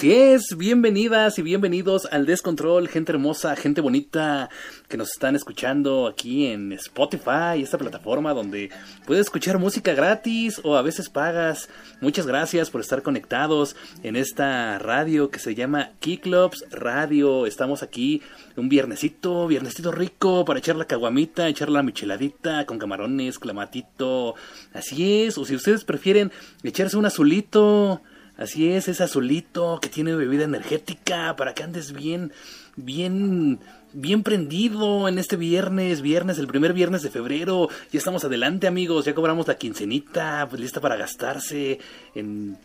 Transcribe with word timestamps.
Así 0.00 0.14
es, 0.14 0.56
bienvenidas 0.56 1.38
y 1.38 1.42
bienvenidos 1.42 2.08
al 2.10 2.24
Descontrol, 2.24 2.88
gente 2.88 3.12
hermosa, 3.12 3.54
gente 3.54 3.82
bonita 3.82 4.48
que 4.88 4.96
nos 4.96 5.10
están 5.10 5.36
escuchando 5.36 6.06
aquí 6.06 6.46
en 6.46 6.72
Spotify, 6.72 7.60
esta 7.62 7.76
plataforma 7.76 8.32
donde 8.32 8.70
puedes 9.06 9.26
escuchar 9.26 9.58
música 9.58 9.92
gratis 9.92 10.58
o 10.64 10.78
a 10.78 10.80
veces 10.80 11.10
pagas. 11.10 11.68
Muchas 12.00 12.26
gracias 12.26 12.70
por 12.70 12.80
estar 12.80 13.02
conectados 13.02 13.76
en 14.02 14.16
esta 14.16 14.78
radio 14.78 15.28
que 15.28 15.38
se 15.38 15.54
llama 15.54 15.90
Keyclubs 16.00 16.64
Radio. 16.70 17.44
Estamos 17.44 17.82
aquí 17.82 18.22
un 18.56 18.70
viernesito, 18.70 19.48
viernesito 19.48 19.92
rico 19.92 20.46
para 20.46 20.60
echar 20.60 20.76
la 20.76 20.86
caguamita, 20.86 21.46
echar 21.46 21.68
la 21.68 21.82
micheladita 21.82 22.64
con 22.64 22.78
camarones, 22.78 23.38
clamatito. 23.38 24.34
Así 24.72 25.24
es, 25.24 25.36
o 25.36 25.44
si 25.44 25.56
ustedes 25.56 25.84
prefieren 25.84 26.32
echarse 26.62 26.96
un 26.96 27.04
azulito 27.04 28.00
Así 28.40 28.72
es, 28.72 28.88
es 28.88 29.02
azulito 29.02 29.78
que 29.82 29.90
tiene 29.90 30.14
bebida 30.14 30.44
energética 30.44 31.36
para 31.36 31.52
que 31.52 31.62
andes 31.62 31.92
bien, 31.92 32.32
bien, 32.74 33.60
bien 33.92 34.22
prendido 34.22 35.08
en 35.08 35.18
este 35.18 35.36
viernes, 35.36 36.00
viernes, 36.00 36.38
el 36.38 36.46
primer 36.46 36.72
viernes 36.72 37.02
de 37.02 37.10
febrero. 37.10 37.68
Ya 37.92 37.98
estamos 37.98 38.24
adelante, 38.24 38.66
amigos, 38.66 39.04
ya 39.04 39.14
cobramos 39.14 39.46
la 39.46 39.58
quincenita, 39.58 40.46
pues 40.48 40.58
lista 40.58 40.80
para 40.80 40.96
gastarse 40.96 41.80
en, 42.14 42.56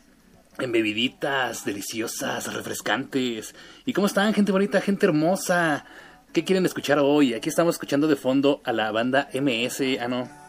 en 0.59 0.71
bebiditas 0.71 1.65
deliciosas, 1.65 2.53
refrescantes. 2.53 3.53
¿Y 3.85 3.91
cómo 3.91 4.07
están, 4.07 4.33
gente 4.33 4.53
bonita, 4.53 4.79
gente 4.79 5.07
hermosa? 5.07 5.83
¿Qué 6.31 6.45
quieren 6.45 6.65
escuchar 6.65 6.99
hoy? 6.99 7.33
Aquí 7.33 7.49
estamos 7.49 7.75
escuchando 7.75 8.07
de 8.07 8.15
fondo 8.15 8.61
a 8.63 8.71
la 8.71 8.93
banda 8.93 9.27
MS. 9.33 9.81
Ah, 9.99 10.07
no. 10.07 10.44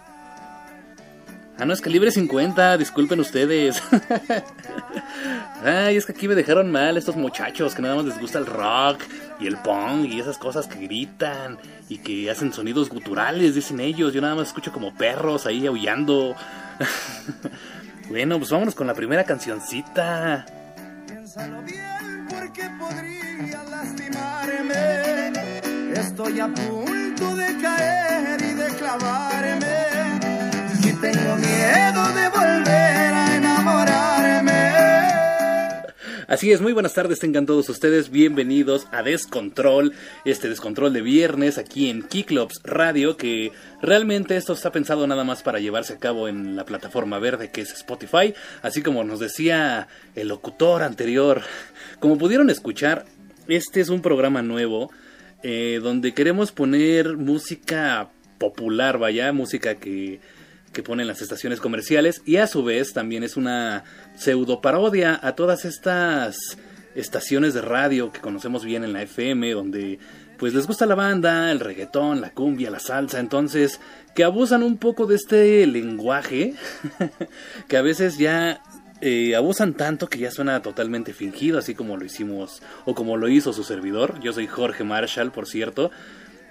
Ah, 1.58 1.64
no, 1.64 1.72
es 1.72 1.80
calibre 1.80 2.10
50, 2.10 2.76
disculpen 2.76 3.18
ustedes. 3.18 3.82
Ay, 5.64 5.96
es 5.96 6.04
que 6.04 6.12
aquí 6.12 6.28
me 6.28 6.34
dejaron 6.34 6.70
mal 6.70 6.98
estos 6.98 7.16
muchachos 7.16 7.74
que 7.74 7.80
nada 7.80 7.96
más 7.96 8.04
les 8.04 8.20
gusta 8.20 8.38
el 8.38 8.44
rock 8.44 9.00
y 9.40 9.46
el 9.46 9.56
punk 9.56 10.04
y 10.04 10.20
esas 10.20 10.36
cosas 10.36 10.66
que 10.66 10.78
gritan 10.80 11.56
y 11.88 11.96
que 11.98 12.30
hacen 12.30 12.52
sonidos 12.52 12.90
guturales, 12.90 13.54
dicen 13.54 13.80
ellos. 13.80 14.12
Yo 14.12 14.20
nada 14.20 14.34
más 14.34 14.48
escucho 14.48 14.70
como 14.70 14.94
perros 14.94 15.46
ahí 15.46 15.66
aullando. 15.66 16.36
bueno, 18.10 18.36
pues 18.38 18.50
vámonos 18.50 18.74
con 18.74 18.86
la 18.86 18.94
primera 18.94 19.24
cancioncita. 19.24 20.44
Piénsalo 21.06 21.62
bien 21.62 22.26
porque 22.28 22.68
podría 22.78 23.64
lastimarme. 23.70 25.32
Estoy 25.94 26.38
a 26.38 26.48
punto 26.48 27.34
de 27.34 27.56
caer 27.62 28.42
y 28.42 28.52
de 28.52 28.66
clavarme 28.76 29.95
tengo 31.12 31.36
miedo 31.36 32.12
de 32.14 32.28
volver 32.30 33.14
a 33.14 33.36
enamorarme. 33.36 34.52
Así 36.26 36.50
es, 36.50 36.60
muy 36.60 36.72
buenas 36.72 36.94
tardes 36.94 37.20
tengan 37.20 37.46
todos 37.46 37.68
ustedes, 37.68 38.10
bienvenidos 38.10 38.88
a 38.90 39.04
Descontrol, 39.04 39.92
este 40.24 40.48
descontrol 40.48 40.92
de 40.92 41.02
viernes 41.02 41.58
aquí 41.58 41.88
en 41.90 42.02
Keyclubs 42.02 42.60
Radio, 42.64 43.16
que 43.16 43.52
realmente 43.80 44.36
esto 44.36 44.54
está 44.54 44.72
pensado 44.72 45.06
nada 45.06 45.22
más 45.22 45.44
para 45.44 45.60
llevarse 45.60 45.92
a 45.92 45.98
cabo 45.98 46.26
en 46.26 46.56
la 46.56 46.64
plataforma 46.64 47.20
verde 47.20 47.52
que 47.52 47.60
es 47.60 47.72
Spotify, 47.72 48.34
así 48.62 48.82
como 48.82 49.04
nos 49.04 49.20
decía 49.20 49.86
el 50.16 50.26
locutor 50.28 50.82
anterior, 50.82 51.42
como 52.00 52.18
pudieron 52.18 52.50
escuchar, 52.50 53.04
este 53.46 53.80
es 53.80 53.90
un 53.90 54.02
programa 54.02 54.42
nuevo 54.42 54.90
eh, 55.44 55.78
donde 55.80 56.14
queremos 56.14 56.50
poner 56.50 57.16
música 57.16 58.10
popular, 58.38 58.98
vaya, 58.98 59.32
música 59.32 59.76
que 59.76 60.20
que 60.76 60.82
ponen 60.82 61.06
las 61.06 61.22
estaciones 61.22 61.58
comerciales 61.58 62.20
y 62.26 62.36
a 62.36 62.46
su 62.46 62.62
vez 62.62 62.92
también 62.92 63.22
es 63.22 63.38
una 63.38 63.84
pseudo 64.14 64.60
parodia 64.60 65.18
a 65.22 65.34
todas 65.34 65.64
estas 65.64 66.36
estaciones 66.94 67.54
de 67.54 67.62
radio 67.62 68.12
que 68.12 68.20
conocemos 68.20 68.62
bien 68.62 68.84
en 68.84 68.92
la 68.92 69.00
FM 69.00 69.52
donde 69.52 69.98
pues 70.36 70.52
les 70.52 70.66
gusta 70.66 70.84
la 70.84 70.94
banda, 70.94 71.50
el 71.50 71.60
reggaetón, 71.60 72.20
la 72.20 72.28
cumbia, 72.28 72.70
la 72.70 72.78
salsa, 72.78 73.20
entonces 73.20 73.80
que 74.14 74.22
abusan 74.22 74.62
un 74.62 74.76
poco 74.76 75.06
de 75.06 75.16
este 75.16 75.66
lenguaje 75.66 76.52
que 77.68 77.78
a 77.78 77.82
veces 77.82 78.18
ya 78.18 78.60
eh, 79.00 79.34
abusan 79.34 79.72
tanto 79.72 80.08
que 80.08 80.18
ya 80.18 80.30
suena 80.30 80.60
totalmente 80.60 81.14
fingido, 81.14 81.58
así 81.58 81.74
como 81.74 81.96
lo 81.96 82.04
hicimos 82.04 82.62
o 82.84 82.94
como 82.94 83.16
lo 83.16 83.30
hizo 83.30 83.54
su 83.54 83.64
servidor. 83.64 84.20
Yo 84.20 84.34
soy 84.34 84.46
Jorge 84.46 84.84
Marshall, 84.84 85.32
por 85.32 85.46
cierto. 85.46 85.90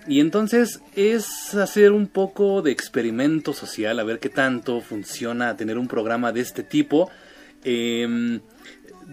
Y 0.07 0.19
entonces 0.19 0.81
es 0.95 1.55
hacer 1.55 1.91
un 1.91 2.07
poco 2.07 2.61
de 2.61 2.71
experimento 2.71 3.53
social, 3.53 3.99
a 3.99 4.03
ver 4.03 4.19
qué 4.19 4.29
tanto 4.29 4.81
funciona 4.81 5.57
tener 5.57 5.77
un 5.79 5.87
programa 5.87 6.31
de 6.31 6.41
este 6.41 6.61
tipo. 6.61 7.09
Em, 7.63 8.41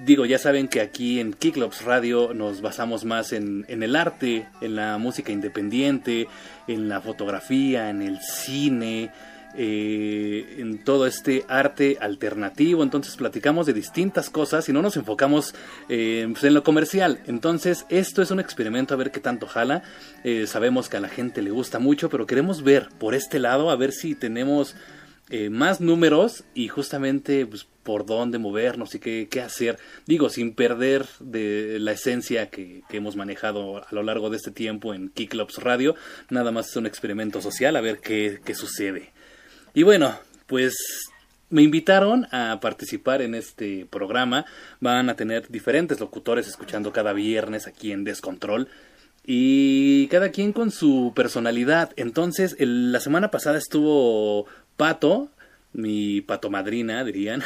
digo, 0.05 0.27
ya 0.27 0.39
saben 0.39 0.69
que 0.69 0.83
aquí 0.83 1.19
en 1.19 1.33
Kicklops 1.33 1.83
Radio 1.85 2.35
nos 2.35 2.61
basamos 2.61 3.07
más 3.07 3.33
en, 3.33 3.65
en, 3.69 3.83
el 3.83 3.97
arte, 3.97 4.47
en 4.61 4.77
la 4.77 4.99
música 4.99 5.33
independiente, 5.33 6.29
en 6.69 6.91
la 6.91 7.01
fotografía, 7.01 7.89
en 7.89 8.03
el 8.03 8.21
cine, 8.21 9.11
eh, 9.55 10.57
en 10.59 10.79
todo 10.79 11.07
este 11.07 11.45
arte 11.49 11.99
alternativo. 12.01 12.83
Entonces 12.83 13.17
platicamos 13.17 13.67
de 13.67 13.75
distintas 13.75 14.31
cosas 14.31 14.69
y 14.69 14.73
no 14.73 14.81
nos 14.81 14.97
enfocamos 14.97 15.55
eh, 15.89 16.27
pues, 16.31 16.45
en 16.45 16.55
lo 16.55 16.63
comercial. 16.63 17.21
Entonces 17.27 17.85
esto 17.91 18.23
es 18.23 18.31
un 18.31 18.41
experimento 18.41 18.95
a 18.95 18.97
ver 18.97 19.11
qué 19.11 19.21
tanto 19.21 19.47
jala. 19.47 19.83
Eh, 20.25 20.47
sabemos 20.47 20.89
que 20.89 20.97
a 20.97 21.01
la 21.01 21.09
gente 21.09 21.43
le 21.43 21.51
gusta 21.51 21.79
mucho, 21.79 22.09
pero 22.09 22.27
queremos 22.27 22.62
ver 22.62 22.89
por 22.99 23.15
este 23.15 23.39
lado 23.39 23.71
a 23.71 23.77
ver 23.77 23.93
si 23.93 24.15
tenemos 24.15 24.75
más 25.51 25.81
números 25.81 26.45
y 26.53 26.69
justamente 26.69 27.47
pues, 27.47 27.67
por 27.83 28.05
dónde 28.05 28.39
movernos 28.39 28.95
y 28.95 28.99
qué, 28.99 29.29
qué, 29.31 29.41
hacer. 29.41 29.79
Digo, 30.07 30.29
sin 30.29 30.55
perder 30.55 31.07
de 31.21 31.79
la 31.81 31.93
esencia 31.93 32.51
que, 32.51 32.83
hemos 32.91 33.17
manejado 33.17 33.79
a 33.79 33.89
lo 33.93 34.03
largo 34.03 34.29
de 34.29 34.37
este 34.37 34.51
tiempo 34.51 34.93
en 34.93 35.09
Kicklops 35.09 35.57
Radio. 35.62 35.95
Nada 36.29 36.53
más 36.53 36.69
es 36.69 36.77
un 36.77 36.85
experimento 36.85 37.41
social 37.41 37.77
a 37.77 37.81
ver 37.81 38.01
qué, 38.01 38.41
qué 38.45 38.55
sucede. 38.55 39.12
Y 39.75 39.83
bueno, 39.84 40.19
pues 40.47 40.75
me 41.49 41.62
invitaron 41.62 42.27
a 42.31 42.60
participar 42.60 43.22
en 43.22 43.34
este 43.34 43.87
programa. 43.87 44.44
Van 44.81 45.09
a 45.09 45.16
tener 45.16 45.49
diferentes 45.49 46.00
locutores 46.00 46.47
escuchando 46.47 46.93
cada 46.93 47.12
viernes 47.12 47.66
aquí 47.66 47.93
en 47.93 48.05
Descontrol. 48.05 48.69
Y 49.25 50.09
cada 50.09 50.31
quien 50.31 50.53
con 50.53 50.71
su 50.71 51.12
personalidad. 51.15 51.93
Entonces, 51.97 52.56
la 52.59 53.00
semana 53.00 53.31
pasada 53.31 53.59
estuvo 53.59 54.47
Pato, 54.77 55.28
mi 55.72 56.21
pato 56.21 56.50
madrina, 56.50 57.05
dirían. 57.05 57.43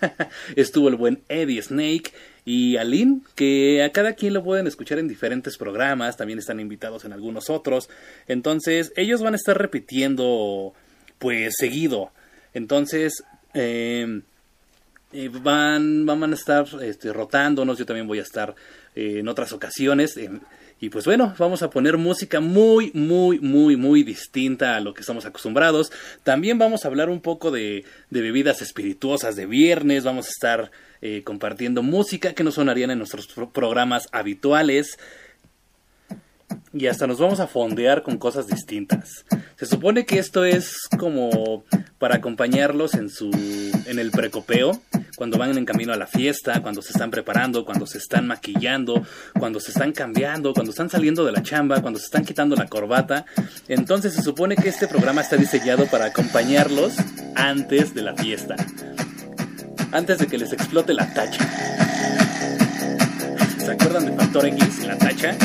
estuvo 0.56 0.88
el 0.88 0.96
buen 0.96 1.22
Eddie 1.28 1.62
Snake 1.62 2.12
y 2.44 2.76
Aline, 2.76 3.20
que 3.34 3.82
a 3.82 3.92
cada 3.92 4.14
quien 4.14 4.34
lo 4.34 4.42
pueden 4.42 4.66
escuchar 4.66 4.98
en 4.98 5.06
diferentes 5.06 5.58
programas. 5.58 6.16
También 6.16 6.38
están 6.38 6.60
invitados 6.60 7.04
en 7.04 7.12
algunos 7.12 7.50
otros. 7.50 7.88
Entonces, 8.26 8.92
ellos 8.96 9.22
van 9.22 9.34
a 9.34 9.36
estar 9.36 9.58
repitiendo 9.58 10.74
pues 11.18 11.54
seguido. 11.58 12.10
Entonces, 12.54 13.22
em, 13.54 14.22
eh, 15.12 15.30
van, 15.30 16.06
van 16.06 16.32
a 16.32 16.34
estar 16.34 16.66
este, 16.82 17.12
rotándonos, 17.12 17.78
yo 17.78 17.86
también 17.86 18.06
voy 18.06 18.18
a 18.18 18.22
estar 18.22 18.54
eh, 18.94 19.18
en 19.18 19.28
otras 19.28 19.52
ocasiones. 19.52 20.16
Em, 20.16 20.40
y 20.80 20.90
pues 20.90 21.04
bueno, 21.06 21.34
vamos 21.38 21.62
a 21.62 21.70
poner 21.70 21.96
música 21.96 22.40
muy, 22.40 22.92
muy, 22.94 23.40
muy, 23.40 23.76
muy 23.76 24.04
distinta 24.04 24.76
a 24.76 24.80
lo 24.80 24.94
que 24.94 25.00
estamos 25.00 25.26
acostumbrados. 25.26 25.90
También 26.22 26.56
vamos 26.58 26.84
a 26.84 26.88
hablar 26.88 27.08
un 27.08 27.20
poco 27.20 27.50
de, 27.50 27.84
bebidas 28.10 28.62
espirituosas 28.62 29.34
de 29.34 29.46
viernes, 29.46 30.04
vamos 30.04 30.26
a 30.26 30.30
estar 30.30 30.70
eh, 31.00 31.22
compartiendo 31.24 31.82
música 31.82 32.32
que 32.32 32.44
no 32.44 32.52
sonarían 32.52 32.92
en 32.92 32.98
nuestros 32.98 33.26
programas 33.52 34.06
habituales 34.12 34.98
y 36.78 36.86
hasta 36.86 37.06
nos 37.06 37.18
vamos 37.18 37.40
a 37.40 37.46
fondear 37.46 38.02
con 38.02 38.18
cosas 38.18 38.46
distintas. 38.46 39.24
Se 39.56 39.66
supone 39.66 40.06
que 40.06 40.18
esto 40.18 40.44
es 40.44 40.88
como 40.98 41.64
para 41.98 42.16
acompañarlos 42.16 42.94
en 42.94 43.10
su 43.10 43.30
en 43.86 43.98
el 43.98 44.10
precopeo, 44.10 44.80
cuando 45.16 45.36
van 45.36 45.56
en 45.56 45.64
camino 45.64 45.92
a 45.92 45.96
la 45.96 46.06
fiesta, 46.06 46.62
cuando 46.62 46.80
se 46.80 46.92
están 46.92 47.10
preparando, 47.10 47.64
cuando 47.64 47.86
se 47.86 47.98
están 47.98 48.26
maquillando, 48.26 49.04
cuando 49.38 49.58
se 49.58 49.72
están 49.72 49.92
cambiando, 49.92 50.54
cuando 50.54 50.70
están 50.70 50.90
saliendo 50.90 51.24
de 51.24 51.32
la 51.32 51.42
chamba, 51.42 51.82
cuando 51.82 51.98
se 51.98 52.04
están 52.04 52.24
quitando 52.24 52.54
la 52.54 52.66
corbata. 52.66 53.26
Entonces 53.66 54.14
se 54.14 54.22
supone 54.22 54.54
que 54.54 54.68
este 54.68 54.86
programa 54.86 55.22
está 55.22 55.36
diseñado 55.36 55.86
para 55.86 56.06
acompañarlos 56.06 56.94
antes 57.34 57.94
de 57.94 58.02
la 58.02 58.14
fiesta. 58.14 58.54
Antes 59.90 60.18
de 60.18 60.26
que 60.26 60.38
les 60.38 60.52
explote 60.52 60.94
la 60.94 61.12
tacha. 61.12 61.48
¿Se 63.58 63.72
acuerdan 63.72 64.06
de 64.06 64.12
Factor 64.12 64.46
X, 64.46 64.86
la 64.86 64.96
tacha? 64.96 65.36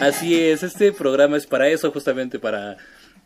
Así 0.00 0.40
es, 0.40 0.62
este 0.62 0.92
programa 0.92 1.36
es 1.36 1.46
para 1.46 1.68
eso, 1.68 1.90
justamente 1.90 2.38
para 2.38 2.76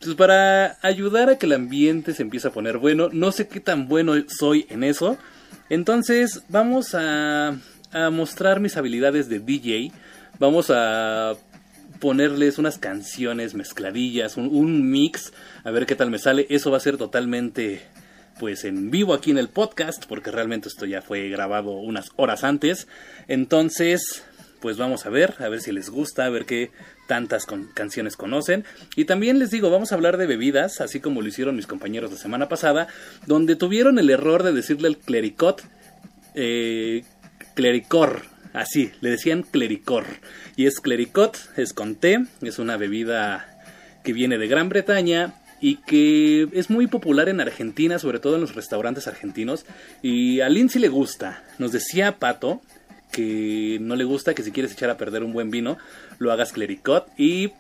pues 0.01 0.17
para 0.17 0.79
ayudar 0.83 1.29
a 1.29 1.39
que 1.39 1.47
el 1.47 1.53
ambiente 1.53 2.15
se 2.15 2.23
empiece 2.23 2.49
a 2.49 2.51
poner 2.51 2.79
bueno. 2.79 3.09
No 3.13 3.31
sé 3.31 3.47
qué 3.47 3.61
tan 3.61 3.89
bueno 3.89 4.15
soy 4.27 4.67
en 4.69 4.83
eso. 4.83 5.17
Entonces 5.69 6.43
vamos 6.49 6.95
a, 6.95 7.57
a 7.93 8.11
mostrar 8.11 8.59
mis 8.59 8.77
habilidades 8.77 9.29
de 9.29 9.39
DJ. 9.39 9.93
Vamos 10.39 10.71
a 10.71 11.35
ponerles 12.01 12.59
unas 12.59 12.79
canciones 12.79 13.55
mezcladillas, 13.55 14.37
un, 14.37 14.49
un 14.49 14.91
mix, 14.91 15.33
a 15.63 15.71
ver 15.71 15.87
qué 15.87 15.95
tal 15.95 16.11
me 16.11 16.19
sale. 16.19 16.47
Eso 16.51 16.71
va 16.71 16.79
a 16.79 16.81
ser 16.81 16.97
totalmente 16.97 17.83
pues 18.41 18.65
en 18.65 18.91
vivo 18.91 19.15
aquí 19.15 19.31
en 19.31 19.39
el 19.39 19.49
podcast, 19.49 20.07
porque 20.07 20.33
realmente 20.33 20.69
esto 20.69 20.85
ya 20.85 21.01
fue 21.01 21.29
grabado 21.29 21.71
unas 21.73 22.09
horas 22.17 22.43
antes. 22.43 22.89
Entonces, 23.29 24.25
pues 24.63 24.79
vamos 24.79 25.05
a 25.05 25.11
ver, 25.11 25.35
a 25.41 25.49
ver 25.49 25.61
si 25.61 25.73
les 25.73 25.91
gusta, 25.91 26.25
a 26.25 26.31
ver 26.31 26.47
qué 26.47 26.71
tantas 27.09 27.47
canciones 27.75 28.17
conocen. 28.17 28.65
Y 28.97 29.05
también 29.05 29.41
les 29.41 29.51
digo, 29.51 29.71
vamos 29.71 29.91
a 29.91 29.97
hablar 29.97 30.17
de 30.17 30.27
bebidas, 30.27 30.81
así 30.81 31.01
como 31.01 31.21
lo 31.21 31.29
hicieron 31.29 31.57
mis 31.57 31.67
compañeros 31.67 32.13
la 32.13 32.17
semana 32.17 32.49
pasada, 32.49 32.87
donde 33.27 33.57
tuvieron 33.57 33.99
el 33.99 34.09
error 34.09 34.45
de 34.45 34.53
decirle 34.53 34.89
el 34.89 34.99
clericot, 34.99 35.65
eh, 36.35 37.03
clericor, 37.55 38.23
así, 38.53 38.93
le 39.01 39.11
decían 39.11 39.43
clericor. 39.43 40.07
Y 40.57 40.67
es 40.67 40.81
clericot, 40.81 41.37
es 41.57 41.73
con 41.73 41.97
té, 41.97 42.25
es 42.41 42.61
una 42.61 42.77
bebida 42.77 43.59
que 44.05 44.13
viene 44.13 44.39
de 44.39 44.47
Gran 44.47 44.69
Bretaña 44.69 45.35
y 45.61 45.77
que 45.77 46.49
es 46.53 46.71
muy 46.71 46.87
popular 46.87 47.29
en 47.29 47.41
Argentina, 47.41 47.99
sobre 47.99 48.21
todo 48.21 48.37
en 48.37 48.41
los 48.43 48.55
restaurantes 48.55 49.09
argentinos. 49.09 49.67
Y 50.03 50.41
a 50.41 50.49
Lindsay 50.49 50.81
le 50.81 50.89
gusta. 50.89 51.43
Nos 51.59 51.73
decía 51.73 52.19
Pato 52.19 52.63
que 53.13 53.79
no 53.81 53.95
le 53.95 54.05
gusta, 54.05 54.35
que 54.35 54.43
si 54.43 54.51
quieres 54.51 54.73
echar 54.73 54.91
a 54.91 54.97
perder 54.97 55.23
un 55.23 55.33
buen 55.33 55.51
vino, 55.51 55.79
lo 56.19 56.33
hagas 56.33 56.53
clericot. 56.53 57.07
Y 57.17 57.53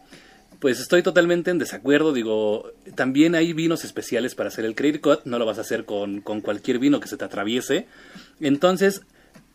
pues 0.59 0.81
estoy 0.81 1.03
totalmente 1.03 1.51
en 1.51 1.59
desacuerdo. 1.59 2.13
Digo, 2.13 2.73
también 2.97 3.37
hay 3.37 3.53
vinos 3.53 3.85
especiales 3.85 4.35
para 4.35 4.49
hacer 4.49 4.65
el 4.65 4.75
clericot. 4.75 5.25
No 5.27 5.39
lo 5.39 5.47
vas 5.47 5.59
a 5.59 5.61
hacer 5.61 5.85
con, 5.85 6.21
con 6.21 6.41
cualquier 6.41 6.81
vino 6.81 6.99
que 6.99 7.09
se 7.09 7.17
te 7.17 7.25
atraviese. 7.25 7.87
Entonces, 8.41 9.03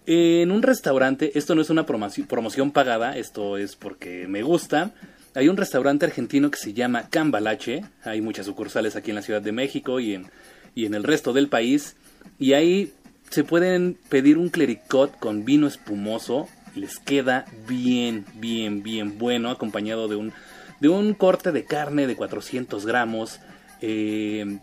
en 0.05 0.51
un 0.51 0.63
restaurante, 0.63 1.38
esto 1.38 1.53
no 1.53 1.61
es 1.61 1.69
una 1.69 1.85
promoción 1.85 2.71
pagada, 2.71 3.17
esto 3.17 3.57
es 3.57 3.75
porque 3.75 4.25
me 4.29 4.41
gusta. 4.41 4.91
Hay 5.35 5.49
un 5.49 5.57
restaurante 5.57 6.05
argentino 6.05 6.49
que 6.49 6.57
se 6.57 6.73
llama 6.73 7.09
Cambalache, 7.09 7.83
hay 8.03 8.21
muchas 8.21 8.45
sucursales 8.45 8.95
aquí 8.95 9.11
en 9.11 9.15
la 9.15 9.21
Ciudad 9.21 9.41
de 9.41 9.51
México 9.51 9.99
y 9.99 10.13
en, 10.13 10.31
y 10.73 10.85
en 10.85 10.94
el 10.94 11.03
resto 11.03 11.33
del 11.33 11.49
país, 11.49 11.95
y 12.39 12.53
ahí 12.53 12.94
se 13.29 13.44
pueden 13.44 13.97
pedir 14.09 14.38
un 14.38 14.50
clericot 14.50 15.18
con 15.19 15.45
vino 15.45 15.68
espumoso, 15.68 16.47
les 16.75 17.00
queda 17.00 17.45
bien, 17.68 18.25
bien, 18.35 18.83
bien 18.83 19.18
bueno, 19.18 19.50
acompañado 19.50 20.07
de 20.07 20.15
un, 20.15 20.33
de 20.79 20.89
un 20.89 21.13
corte 21.13 21.51
de 21.51 21.65
carne 21.65 22.07
de 22.07 22.15
400 22.15 22.85
gramos, 22.85 23.39
eh, 23.81 24.59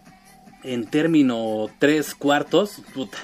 en 0.62 0.87
término 0.87 1.69
3 1.78 2.14
cuartos, 2.14 2.82
puta, 2.94 3.19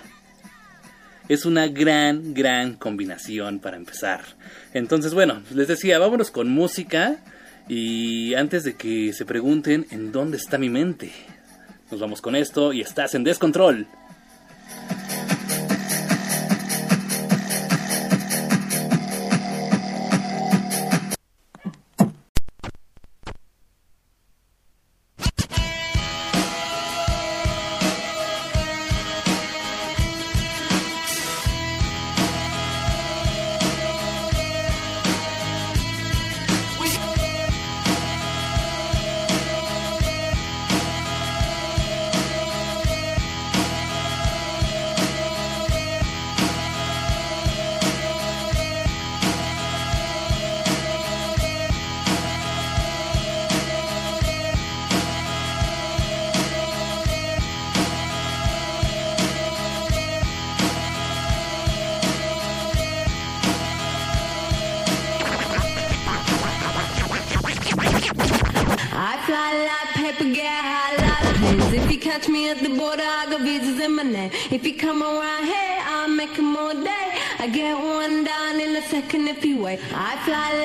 es 1.31 1.47
una 1.47 1.69
gran, 1.69 2.35
gran 2.35 2.75
combinación 2.75 3.61
para 3.61 3.77
empezar. 3.77 4.21
Entonces, 4.75 5.15
bueno, 5.15 5.43
les 5.55 5.69
decía, 5.69 6.01
vámonos 6.01 6.33
con 6.33 6.51
música. 6.51 7.19
Y 7.69 8.35
antes 8.35 8.65
de 8.65 8.75
que 8.75 9.13
se 9.13 9.25
pregunten 9.25 9.87
en 9.93 10.11
dónde 10.11 10.37
está 10.37 10.59
mi 10.59 10.69
mente, 10.69 11.13
nos 11.89 12.01
vamos 12.01 12.21
con 12.21 12.35
esto 12.35 12.73
y 12.73 12.81
estás 12.81 13.15
en 13.15 13.23
descontrol. 13.23 13.87
If 74.53 74.67
you 74.67 74.75
come 74.75 75.01
around 75.01 75.45
here, 75.45 75.79
I'll 75.87 76.09
make 76.09 76.37
all 76.57 76.75
day. 76.75 77.07
I 77.39 77.49
get 77.49 77.79
one 77.79 78.25
down 78.25 78.59
in 78.61 78.75
a 78.75 78.83
second 78.83 79.29
if 79.29 79.45
you 79.45 79.63
wait. 79.63 79.79
I 79.95 80.17
fly 80.25 80.60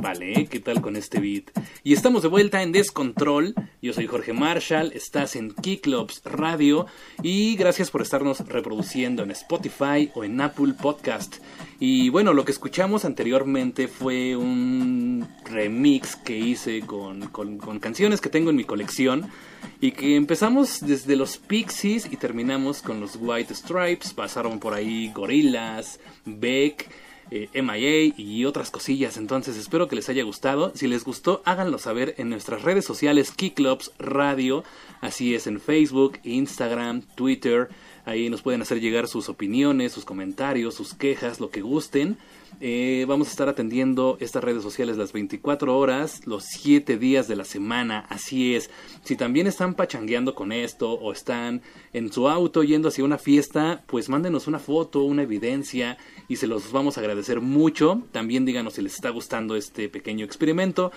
Vale, 0.00 0.46
¿qué 0.46 0.60
tal 0.60 0.80
con 0.80 0.96
este 0.96 1.20
beat? 1.20 1.50
Y 1.84 1.92
estamos 1.92 2.22
de 2.22 2.28
vuelta 2.28 2.62
en 2.62 2.72
Descontrol. 2.72 3.54
Yo 3.82 3.92
soy 3.92 4.06
Jorge 4.06 4.32
Marshall, 4.32 4.92
estás 4.94 5.36
en 5.36 5.52
Kicklobs 5.52 6.22
Radio 6.24 6.86
y 7.22 7.56
gracias 7.56 7.90
por 7.90 8.00
estarnos 8.00 8.40
reproduciendo 8.48 9.22
en 9.22 9.32
Spotify 9.32 10.10
o 10.14 10.24
en 10.24 10.40
Apple 10.40 10.74
Podcast. 10.80 11.36
Y 11.78 12.08
bueno, 12.08 12.32
lo 12.32 12.44
que 12.44 12.52
escuchamos 12.52 13.04
anteriormente 13.04 13.86
fue 13.86 14.34
un 14.34 15.28
remix 15.44 16.16
que 16.16 16.38
hice 16.38 16.80
con, 16.80 17.28
con, 17.28 17.58
con 17.58 17.78
canciones 17.78 18.22
que 18.22 18.30
tengo 18.30 18.50
en 18.50 18.56
mi 18.56 18.64
colección 18.64 19.30
y 19.80 19.92
que 19.92 20.16
empezamos 20.16 20.80
desde 20.80 21.16
los 21.16 21.36
Pixies 21.36 22.08
y 22.10 22.16
terminamos 22.16 22.80
con 22.80 23.00
los 23.00 23.16
White 23.20 23.54
Stripes. 23.54 24.14
Pasaron 24.14 24.58
por 24.58 24.72
ahí 24.72 25.12
Gorillaz, 25.12 25.98
Beck 26.24 26.88
eh, 27.30 27.48
MIA 27.54 28.14
y 28.16 28.44
otras 28.44 28.70
cosillas. 28.70 29.16
Entonces 29.16 29.56
espero 29.56 29.88
que 29.88 29.96
les 29.96 30.08
haya 30.08 30.22
gustado. 30.22 30.72
Si 30.74 30.86
les 30.86 31.04
gustó, 31.04 31.42
háganlo 31.44 31.78
saber 31.78 32.14
en 32.18 32.30
nuestras 32.30 32.62
redes 32.62 32.84
sociales 32.84 33.32
Kicklubs 33.32 33.92
Radio. 33.98 34.64
Así 35.00 35.34
es 35.34 35.46
en 35.46 35.60
Facebook, 35.60 36.18
Instagram, 36.24 37.02
Twitter. 37.14 37.68
Ahí 38.04 38.30
nos 38.30 38.42
pueden 38.42 38.62
hacer 38.62 38.80
llegar 38.80 39.08
sus 39.08 39.28
opiniones, 39.28 39.92
sus 39.92 40.04
comentarios, 40.04 40.74
sus 40.74 40.94
quejas, 40.94 41.40
lo 41.40 41.50
que 41.50 41.60
gusten. 41.62 42.18
Eh, 42.58 43.04
vamos 43.06 43.28
a 43.28 43.30
estar 43.32 43.50
atendiendo 43.50 44.16
estas 44.18 44.42
redes 44.42 44.62
sociales 44.62 44.96
las 44.96 45.12
24 45.12 45.76
horas, 45.76 46.26
los 46.26 46.44
7 46.44 46.96
días 46.96 47.28
de 47.28 47.36
la 47.36 47.44
semana, 47.44 48.06
así 48.08 48.54
es. 48.54 48.70
Si 49.04 49.14
también 49.14 49.46
están 49.46 49.74
pachangueando 49.74 50.34
con 50.34 50.52
esto 50.52 50.92
o 50.92 51.12
están 51.12 51.60
en 51.92 52.10
su 52.10 52.28
auto 52.28 52.62
yendo 52.62 52.88
hacia 52.88 53.04
una 53.04 53.18
fiesta, 53.18 53.82
pues 53.86 54.08
mándenos 54.08 54.46
una 54.46 54.58
foto, 54.58 55.02
una 55.02 55.24
evidencia 55.24 55.98
y 56.28 56.36
se 56.36 56.46
los 56.46 56.72
vamos 56.72 56.96
a 56.96 57.00
agradecer 57.00 57.42
mucho. 57.42 58.02
También 58.10 58.46
díganos 58.46 58.74
si 58.74 58.82
les 58.82 58.94
está 58.94 59.10
gustando 59.10 59.54
este 59.54 59.90
pequeño 59.90 60.24
experimento 60.24 60.92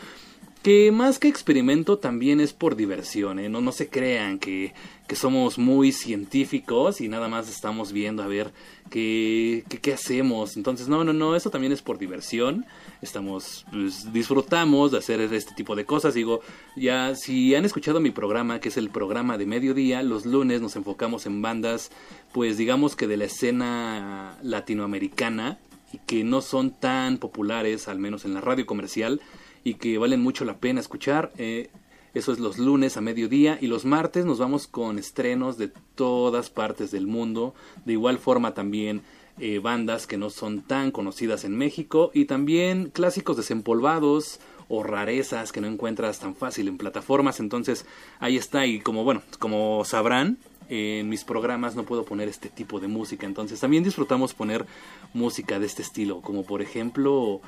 que 0.61 0.91
más 0.91 1.19
que 1.19 1.29
experimento 1.29 1.99
también 1.99 2.41
es 2.41 2.51
por 2.51 2.75
diversión, 2.75 3.39
¿eh? 3.39 3.47
no, 3.47 3.61
no 3.61 3.71
se 3.71 3.87
crean 3.87 4.39
que, 4.39 4.73
que, 5.07 5.15
somos 5.15 5.57
muy 5.57 5.93
científicos 5.93 6.99
y 6.99 7.07
nada 7.07 7.29
más 7.29 7.49
estamos 7.49 7.93
viendo 7.93 8.23
a 8.23 8.27
ver 8.27 8.51
qué, 8.89 9.63
qué, 9.81 9.93
hacemos. 9.93 10.57
Entonces, 10.57 10.87
no, 10.87 11.03
no, 11.03 11.13
no, 11.13 11.35
eso 11.35 11.49
también 11.49 11.71
es 11.71 11.81
por 11.81 11.97
diversión. 11.97 12.65
Estamos, 13.01 13.65
pues, 13.71 14.11
disfrutamos 14.11 14.91
de 14.91 14.97
hacer 14.97 15.21
este 15.21 15.53
tipo 15.55 15.75
de 15.75 15.85
cosas. 15.85 16.13
Digo, 16.13 16.41
ya 16.75 17.15
si 17.15 17.55
han 17.55 17.65
escuchado 17.65 17.99
mi 17.99 18.11
programa, 18.11 18.59
que 18.59 18.69
es 18.69 18.77
el 18.77 18.89
programa 18.89 19.37
de 19.37 19.45
mediodía, 19.45 20.03
los 20.03 20.25
lunes 20.25 20.61
nos 20.61 20.75
enfocamos 20.75 21.25
en 21.25 21.41
bandas, 21.41 21.91
pues 22.33 22.57
digamos 22.57 22.95
que 22.95 23.07
de 23.07 23.17
la 23.17 23.25
escena 23.25 24.37
latinoamericana 24.41 25.59
y 25.93 25.99
que 25.99 26.23
no 26.23 26.41
son 26.41 26.71
tan 26.71 27.17
populares, 27.17 27.87
al 27.87 27.99
menos 27.99 28.25
en 28.25 28.33
la 28.33 28.41
radio 28.41 28.65
comercial 28.65 29.21
y 29.63 29.75
que 29.75 29.97
valen 29.97 30.21
mucho 30.21 30.45
la 30.45 30.57
pena 30.57 30.79
escuchar. 30.79 31.31
Eh, 31.37 31.69
eso 32.13 32.31
es 32.31 32.39
los 32.39 32.57
lunes 32.57 32.97
a 32.97 33.01
mediodía 33.01 33.57
y 33.61 33.67
los 33.67 33.85
martes 33.85 34.25
nos 34.25 34.39
vamos 34.39 34.67
con 34.67 34.97
estrenos 34.97 35.57
de 35.57 35.71
todas 35.95 36.49
partes 36.49 36.91
del 36.91 37.07
mundo. 37.07 37.53
De 37.85 37.93
igual 37.93 38.17
forma 38.17 38.53
también 38.53 39.03
eh, 39.39 39.59
bandas 39.59 40.07
que 40.07 40.17
no 40.17 40.29
son 40.29 40.61
tan 40.61 40.91
conocidas 40.91 41.43
en 41.45 41.57
México 41.57 42.11
y 42.13 42.25
también 42.25 42.89
clásicos 42.89 43.37
desempolvados 43.37 44.39
o 44.67 44.83
rarezas 44.83 45.51
que 45.51 45.61
no 45.61 45.67
encuentras 45.67 46.19
tan 46.19 46.35
fácil 46.35 46.67
en 46.67 46.77
plataformas. 46.77 47.39
Entonces 47.39 47.85
ahí 48.19 48.37
está 48.37 48.65
y 48.65 48.79
como 48.79 49.03
bueno, 49.03 49.21
como 49.39 49.85
sabrán, 49.85 50.37
en 50.69 51.09
mis 51.09 51.23
programas 51.23 51.75
no 51.75 51.83
puedo 51.83 52.05
poner 52.05 52.27
este 52.27 52.49
tipo 52.49 52.79
de 52.79 52.87
música. 52.87 53.25
Entonces 53.25 53.59
también 53.59 53.83
disfrutamos 53.83 54.33
poner 54.33 54.65
música 55.13 55.59
de 55.59 55.65
este 55.65 55.81
estilo, 55.81 56.21
como 56.21 56.43
por 56.43 56.61
ejemplo 56.61 57.41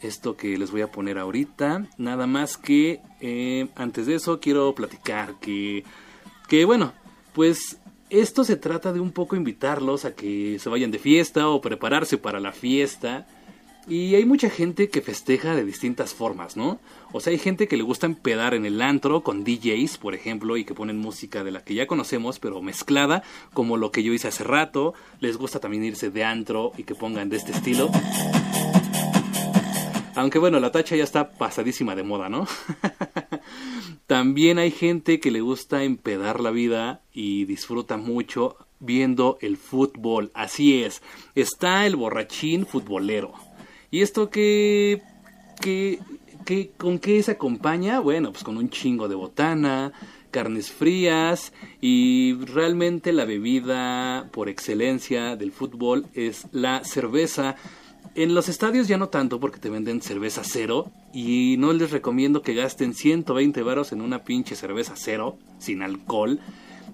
esto 0.00 0.36
que 0.36 0.56
les 0.58 0.70
voy 0.70 0.82
a 0.82 0.90
poner 0.90 1.18
ahorita. 1.18 1.86
Nada 1.96 2.26
más 2.26 2.56
que 2.56 3.00
eh, 3.20 3.68
antes 3.74 4.06
de 4.06 4.14
eso 4.14 4.40
quiero 4.40 4.74
platicar 4.74 5.34
que, 5.40 5.84
que 6.48 6.64
bueno, 6.64 6.92
pues 7.32 7.78
esto 8.10 8.44
se 8.44 8.56
trata 8.56 8.92
de 8.92 9.00
un 9.00 9.12
poco 9.12 9.36
invitarlos 9.36 10.04
a 10.04 10.14
que 10.14 10.58
se 10.58 10.68
vayan 10.68 10.90
de 10.90 10.98
fiesta 10.98 11.48
o 11.48 11.60
prepararse 11.60 12.18
para 12.18 12.40
la 12.40 12.52
fiesta. 12.52 13.26
Y 13.86 14.14
hay 14.16 14.26
mucha 14.26 14.50
gente 14.50 14.90
que 14.90 15.00
festeja 15.00 15.56
de 15.56 15.64
distintas 15.64 16.12
formas, 16.12 16.58
¿no? 16.58 16.78
O 17.10 17.20
sea, 17.20 17.30
hay 17.30 17.38
gente 17.38 17.68
que 17.68 17.78
le 17.78 17.82
gusta 17.82 18.04
empedar 18.04 18.52
en 18.52 18.66
el 18.66 18.82
antro 18.82 19.22
con 19.22 19.44
DJs, 19.44 19.96
por 19.96 20.14
ejemplo, 20.14 20.58
y 20.58 20.64
que 20.64 20.74
ponen 20.74 20.98
música 20.98 21.42
de 21.42 21.52
la 21.52 21.64
que 21.64 21.74
ya 21.74 21.86
conocemos, 21.86 22.38
pero 22.38 22.60
mezclada, 22.60 23.22
como 23.54 23.78
lo 23.78 23.90
que 23.90 24.02
yo 24.02 24.12
hice 24.12 24.28
hace 24.28 24.44
rato. 24.44 24.92
Les 25.20 25.38
gusta 25.38 25.58
también 25.58 25.84
irse 25.84 26.10
de 26.10 26.22
antro 26.22 26.72
y 26.76 26.82
que 26.82 26.94
pongan 26.94 27.30
de 27.30 27.38
este 27.38 27.52
estilo. 27.52 27.90
Aunque 30.18 30.40
bueno, 30.40 30.58
la 30.58 30.72
tacha 30.72 30.96
ya 30.96 31.04
está 31.04 31.30
pasadísima 31.30 31.94
de 31.94 32.02
moda, 32.02 32.28
¿no? 32.28 32.48
También 34.08 34.58
hay 34.58 34.72
gente 34.72 35.20
que 35.20 35.30
le 35.30 35.40
gusta 35.40 35.84
empedar 35.84 36.40
la 36.40 36.50
vida 36.50 37.02
y 37.12 37.44
disfruta 37.44 37.98
mucho 37.98 38.56
viendo 38.80 39.38
el 39.42 39.56
fútbol. 39.56 40.32
Así 40.34 40.82
es, 40.82 41.02
está 41.36 41.86
el 41.86 41.94
borrachín 41.94 42.66
futbolero. 42.66 43.32
¿Y 43.92 44.00
esto 44.00 44.28
qué, 44.28 45.02
qué, 45.60 46.00
qué, 46.44 46.72
con 46.76 46.98
qué 46.98 47.22
se 47.22 47.30
acompaña? 47.30 48.00
Bueno, 48.00 48.32
pues 48.32 48.42
con 48.42 48.56
un 48.56 48.70
chingo 48.70 49.06
de 49.06 49.14
botana, 49.14 49.92
carnes 50.32 50.72
frías 50.72 51.52
y 51.80 52.34
realmente 52.44 53.12
la 53.12 53.24
bebida 53.24 54.28
por 54.32 54.48
excelencia 54.48 55.36
del 55.36 55.52
fútbol 55.52 56.06
es 56.12 56.48
la 56.50 56.82
cerveza. 56.82 57.54
En 58.18 58.34
los 58.34 58.48
estadios 58.48 58.88
ya 58.88 58.98
no 58.98 59.10
tanto 59.10 59.38
porque 59.38 59.60
te 59.60 59.70
venden 59.70 60.02
cerveza 60.02 60.42
cero 60.42 60.90
y 61.12 61.54
no 61.60 61.72
les 61.72 61.92
recomiendo 61.92 62.42
que 62.42 62.52
gasten 62.52 62.92
120 62.92 63.62
varos 63.62 63.92
en 63.92 64.00
una 64.00 64.24
pinche 64.24 64.56
cerveza 64.56 64.94
cero 64.96 65.38
sin 65.60 65.82
alcohol 65.82 66.40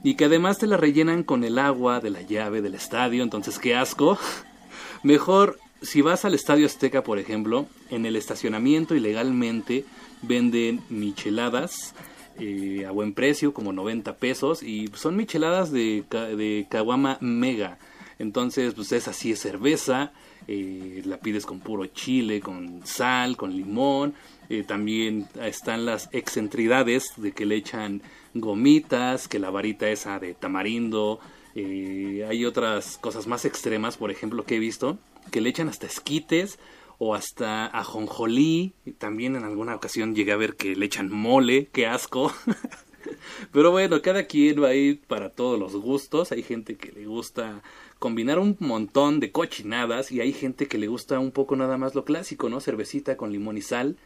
y 0.03 0.17
que 0.17 0.27
además 0.27 0.59
te 0.59 0.67
la 0.67 0.77
rellenan 0.77 1.23
con 1.23 1.43
el 1.43 1.59
agua 1.59 2.01
de 2.01 2.11
la 2.11 2.21
llave 2.21 2.61
del 2.61 2.75
estadio, 2.75 3.23
entonces 3.23 3.59
qué 3.59 3.75
asco. 3.75 4.19
Mejor 5.03 5.59
si 5.81 6.03
vas 6.03 6.27
al 6.27 6.35
Estadio 6.35 6.67
Azteca, 6.67 7.03
por 7.03 7.19
ejemplo, 7.19 7.69
en 7.89 8.05
el 8.05 8.17
estacionamiento 8.17 8.95
ilegalmente 8.95 9.87
venden 10.21 10.83
micheladas 10.91 11.95
eh, 12.39 12.85
a 12.87 12.91
buen 12.91 13.15
precio, 13.15 13.55
como 13.55 13.73
90 13.73 14.17
pesos, 14.17 14.63
y 14.63 14.91
son 14.93 15.17
micheladas 15.17 15.73
de, 15.73 16.05
de 16.11 16.67
Kawama 16.69 17.17
Mega. 17.23 17.79
Entonces, 18.19 18.75
pues 18.75 18.93
es 18.93 19.09
así, 19.09 19.33
es 19.33 19.41
cerveza, 19.41 20.13
eh, 20.47 21.03
la 21.05 21.19
pides 21.19 21.47
con 21.47 21.61
puro 21.61 21.87
chile, 21.87 22.41
con 22.41 22.87
sal, 22.87 23.37
con 23.37 23.55
limón. 23.55 24.15
Eh, 24.49 24.63
también 24.63 25.27
están 25.41 25.87
las 25.87 26.09
excentridades 26.13 27.13
de 27.17 27.33
que 27.33 27.47
le 27.47 27.57
echan 27.57 28.03
gomitas, 28.35 29.29
que 29.29 29.39
la 29.39 29.51
varita 29.51 29.89
esa 29.89 30.19
de 30.19 30.35
tamarindo. 30.35 31.21
Eh, 31.55 32.27
hay 32.29 32.45
otras 32.45 32.99
cosas 32.99 33.27
más 33.27 33.45
extremas, 33.45 33.97
por 33.97 34.11
ejemplo, 34.11 34.45
que 34.45 34.57
he 34.57 34.59
visto, 34.59 34.99
que 35.31 35.41
le 35.41 35.51
echan 35.51 35.69
hasta 35.69 35.87
esquites 35.87 36.59
o 36.99 37.15
hasta 37.15 37.67
ajonjolí. 37.67 38.75
También 38.99 39.37
en 39.37 39.45
alguna 39.45 39.75
ocasión 39.75 40.15
llegué 40.15 40.33
a 40.33 40.37
ver 40.37 40.57
que 40.57 40.77
le 40.77 40.87
echan 40.87 41.11
mole, 41.11 41.69
qué 41.73 41.87
asco. 41.87 42.33
Pero 43.53 43.71
bueno, 43.71 44.01
cada 44.03 44.25
quien 44.25 44.63
va 44.63 44.69
a 44.69 44.75
ir 44.75 45.01
para 45.07 45.31
todos 45.31 45.59
los 45.59 45.75
gustos. 45.77 46.33
Hay 46.33 46.43
gente 46.43 46.77
que 46.77 46.93
le 46.93 47.07
gusta 47.07 47.63
combinar 48.05 48.39
un 48.39 48.55
montón 48.61 49.19
de 49.19 49.33
cochinadas 49.33 50.13
y 50.13 50.21
hay 50.21 50.35
gente 50.35 50.69
que 50.69 50.77
le 50.77 50.89
gusta 50.89 51.19
un 51.19 51.31
poco 51.31 51.57
nada 51.57 51.79
más 51.79 51.95
lo 51.95 52.05
clásico, 52.05 52.51
¿no? 52.51 52.61
Cervecita 52.61 53.17
con 53.17 53.33
limón 53.33 53.57
y 53.57 53.63
sal. 53.63 53.97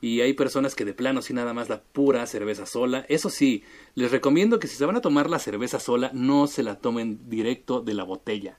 Y 0.00 0.22
hay 0.22 0.32
personas 0.32 0.74
que 0.74 0.86
de 0.86 0.94
plano 0.94 1.20
sí 1.20 1.34
nada 1.34 1.52
más 1.52 1.68
la 1.68 1.82
pura 1.82 2.26
cerveza 2.26 2.64
sola. 2.64 3.04
Eso 3.10 3.28
sí, 3.28 3.62
les 3.96 4.10
recomiendo 4.10 4.58
que 4.58 4.66
si 4.66 4.76
se 4.76 4.86
van 4.86 4.96
a 4.96 5.02
tomar 5.02 5.28
la 5.28 5.38
cerveza 5.38 5.78
sola, 5.78 6.10
no 6.14 6.46
se 6.46 6.62
la 6.62 6.76
tomen 6.76 7.28
directo 7.28 7.82
de 7.82 7.92
la 7.92 8.04
botella. 8.04 8.56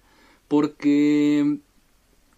Porque 0.47 1.57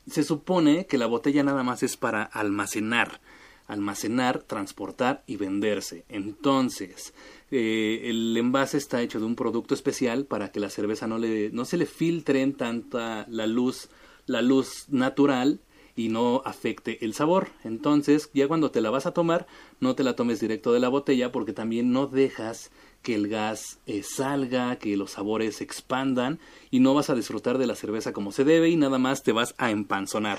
se 0.10 0.24
supone 0.24 0.86
que 0.86 0.98
la 0.98 1.08
botella 1.08 1.44
nada 1.44 1.63
más 1.63 1.84
es 1.84 1.98
para 1.98 2.24
almacenar. 2.24 3.20
almacenar, 3.68 4.44
transportar 4.44 5.24
y 5.27 5.36
venderse. 5.36 6.06
Entonces, 6.08 7.13
eh, 7.51 8.01
el 8.06 8.36
envase 8.36 8.77
está 8.77 9.01
hecho 9.01 9.20
de 9.20 9.25
un 9.25 9.36
producto 9.36 9.74
especial 9.74 10.25
para 10.25 10.51
que 10.51 10.60
la 10.60 10.70
cerveza 10.70 11.08
no, 11.08 11.18
le, 11.18 11.50
no 11.51 11.66
se 11.66 11.77
le 11.77 11.86
filtren 11.86 12.54
tanta 12.54 13.25
la 13.30 13.48
luz, 13.48 13.89
la 14.25 14.42
luz 14.42 14.86
natural 14.89 15.62
y 15.96 16.10
no 16.10 16.42
afecte 16.46 17.04
el 17.04 17.13
sabor. 17.13 17.50
Entonces, 17.63 18.30
ya 18.34 18.48
cuando 18.48 18.70
te 18.70 18.82
la 18.82 18.92
vas 18.92 19.06
a 19.06 19.13
tomar, 19.13 19.48
no 19.80 19.96
te 19.96 20.04
la 20.04 20.16
tomes 20.16 20.39
directo 20.39 20.72
de 20.72 20.80
la 20.80 20.89
botella 20.89 21.32
porque 21.32 21.54
también 21.54 21.92
no 21.92 22.08
dejas 22.08 22.72
que 23.01 23.16
el 23.16 23.27
gas 23.27 23.80
eh, 23.88 24.04
salga, 24.04 24.75
que 24.77 24.98
los 24.98 25.12
sabores 25.12 25.58
se 25.58 25.63
expandan 25.63 26.39
y 26.70 26.82
no 26.82 26.94
vas 26.94 27.10
a 27.10 27.16
disfrutar 27.16 27.58
de 27.58 27.68
la 27.68 27.75
cerveza 27.75 28.13
como 28.13 28.32
se 28.32 28.44
debe 28.44 28.70
y 28.70 28.75
nada 28.75 29.00
más 29.00 29.24
te 29.24 29.32
vas 29.32 29.56
a 29.58 29.72
empanzonar. 29.72 30.38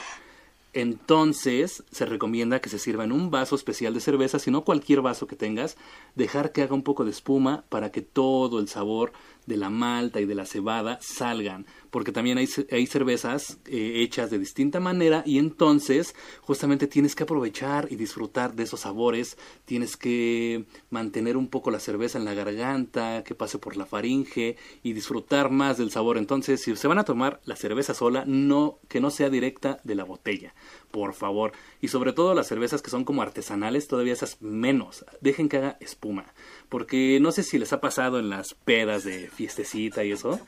Entonces 0.72 1.82
se 1.90 2.04
recomienda 2.04 2.60
que 2.60 2.68
se 2.68 2.78
sirva 2.78 3.04
en 3.04 3.12
un 3.12 3.30
vaso 3.30 3.56
especial 3.56 3.94
de 3.94 4.00
cerveza, 4.00 4.38
si 4.38 4.50
no 4.50 4.64
cualquier 4.64 5.00
vaso 5.00 5.26
que 5.26 5.36
tengas, 5.36 5.76
dejar 6.14 6.52
que 6.52 6.62
haga 6.62 6.74
un 6.74 6.82
poco 6.82 7.04
de 7.04 7.10
espuma 7.10 7.64
para 7.68 7.90
que 7.90 8.02
todo 8.02 8.60
el 8.60 8.68
sabor 8.68 9.12
de 9.48 9.56
la 9.56 9.70
malta 9.70 10.20
y 10.20 10.26
de 10.26 10.34
la 10.34 10.44
cebada 10.44 10.98
salgan, 11.00 11.66
porque 11.90 12.12
también 12.12 12.36
hay, 12.36 12.48
hay 12.70 12.86
cervezas 12.86 13.58
eh, 13.66 14.02
hechas 14.02 14.30
de 14.30 14.38
distinta 14.38 14.78
manera 14.78 15.22
y 15.24 15.38
entonces 15.38 16.14
justamente 16.42 16.86
tienes 16.86 17.14
que 17.14 17.22
aprovechar 17.22 17.88
y 17.90 17.96
disfrutar 17.96 18.54
de 18.54 18.64
esos 18.64 18.80
sabores, 18.80 19.38
tienes 19.64 19.96
que 19.96 20.66
mantener 20.90 21.38
un 21.38 21.48
poco 21.48 21.70
la 21.70 21.80
cerveza 21.80 22.18
en 22.18 22.26
la 22.26 22.34
garganta, 22.34 23.24
que 23.24 23.34
pase 23.34 23.58
por 23.58 23.76
la 23.76 23.86
faringe 23.86 24.56
y 24.82 24.92
disfrutar 24.92 25.50
más 25.50 25.78
del 25.78 25.90
sabor. 25.90 26.18
Entonces, 26.18 26.60
si 26.60 26.76
se 26.76 26.88
van 26.88 26.98
a 26.98 27.04
tomar 27.04 27.40
la 27.46 27.56
cerveza 27.56 27.94
sola, 27.94 28.24
no 28.26 28.78
que 28.88 29.00
no 29.00 29.10
sea 29.10 29.30
directa 29.30 29.80
de 29.82 29.94
la 29.94 30.04
botella, 30.04 30.54
por 30.90 31.14
favor. 31.14 31.52
Y 31.80 31.88
sobre 31.88 32.12
todo 32.12 32.34
las 32.34 32.48
cervezas 32.48 32.82
que 32.82 32.90
son 32.90 33.04
como 33.04 33.22
artesanales, 33.22 33.88
todavía 33.88 34.12
esas 34.12 34.42
menos, 34.42 35.06
dejen 35.22 35.48
que 35.48 35.56
haga 35.56 35.78
espuma. 35.80 36.34
Porque 36.68 37.18
no 37.20 37.32
sé 37.32 37.42
si 37.42 37.58
les 37.58 37.72
ha 37.72 37.80
pasado 37.80 38.18
en 38.18 38.28
las 38.28 38.54
pedas 38.54 39.04
de 39.04 39.28
fiestecita 39.28 40.04
y 40.04 40.12
eso, 40.12 40.40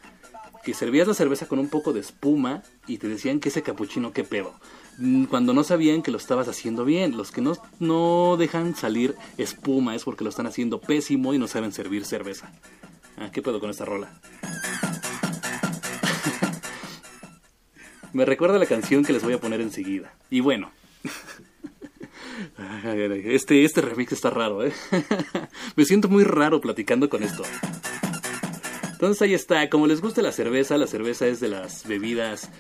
que 0.65 0.75
servías 0.75 1.09
la 1.09 1.15
cerveza 1.15 1.47
con 1.47 1.59
un 1.59 1.69
poco 1.69 1.93
de 1.93 2.01
espuma 2.01 2.63
y 2.87 2.99
te 2.99 3.09
decían 3.09 3.41
que 3.41 3.49
ese 3.49 3.63
capuchino 3.63 4.13
qué 4.13 4.25
pedo. 4.25 4.55
Mm, 4.99 5.25
cuando 5.25 5.55
no 5.55 5.65
sabían 5.65 6.03
que 6.03 6.11
lo 6.11 6.19
estabas 6.19 6.49
haciendo 6.49 6.85
bien. 6.85 7.17
Los 7.17 7.31
que 7.31 7.41
no, 7.41 7.57
no 7.79 8.37
dejan 8.39 8.77
salir 8.77 9.15
espuma 9.39 9.95
es 9.95 10.05
porque 10.05 10.25
lo 10.25 10.31
están 10.31 10.47
haciendo 10.47 10.81
pésimo 10.81 11.33
y 11.33 11.39
no 11.39 11.49
saben 11.49 11.73
servir 11.73 12.05
cerveza. 12.05 12.53
Ah, 13.17 13.31
¿Qué 13.33 13.41
pedo 13.41 13.61
con 13.61 13.71
esta 13.71 13.87
rola? 13.87 14.21
Me 18.13 18.25
recuerda 18.25 18.59
la 18.59 18.67
canción 18.67 19.05
que 19.05 19.13
les 19.13 19.23
voy 19.23 19.35
a 19.35 19.41
poner 19.41 19.61
enseguida. 19.61 20.13
Y 20.29 20.41
bueno. 20.41 20.73
Este, 23.25 23.65
este 23.65 23.81
remix 23.81 24.13
está 24.13 24.31
raro, 24.31 24.65
¿eh? 24.65 24.73
Me 25.77 25.85
siento 25.85 26.09
muy 26.09 26.25
raro 26.25 26.61
platicando 26.61 27.09
con 27.09 27.23
esto. 27.23 27.43
Entonces 29.01 29.23
ahí 29.23 29.33
está, 29.33 29.71
como 29.71 29.87
les 29.87 30.03
gusta 30.03 30.21
la 30.21 30.31
cerveza, 30.31 30.77
la 30.77 30.87
cerveza 30.87 31.27
es 31.27 31.41
de 31.41 31.49
las 31.49 31.89
bebidas 31.89 32.51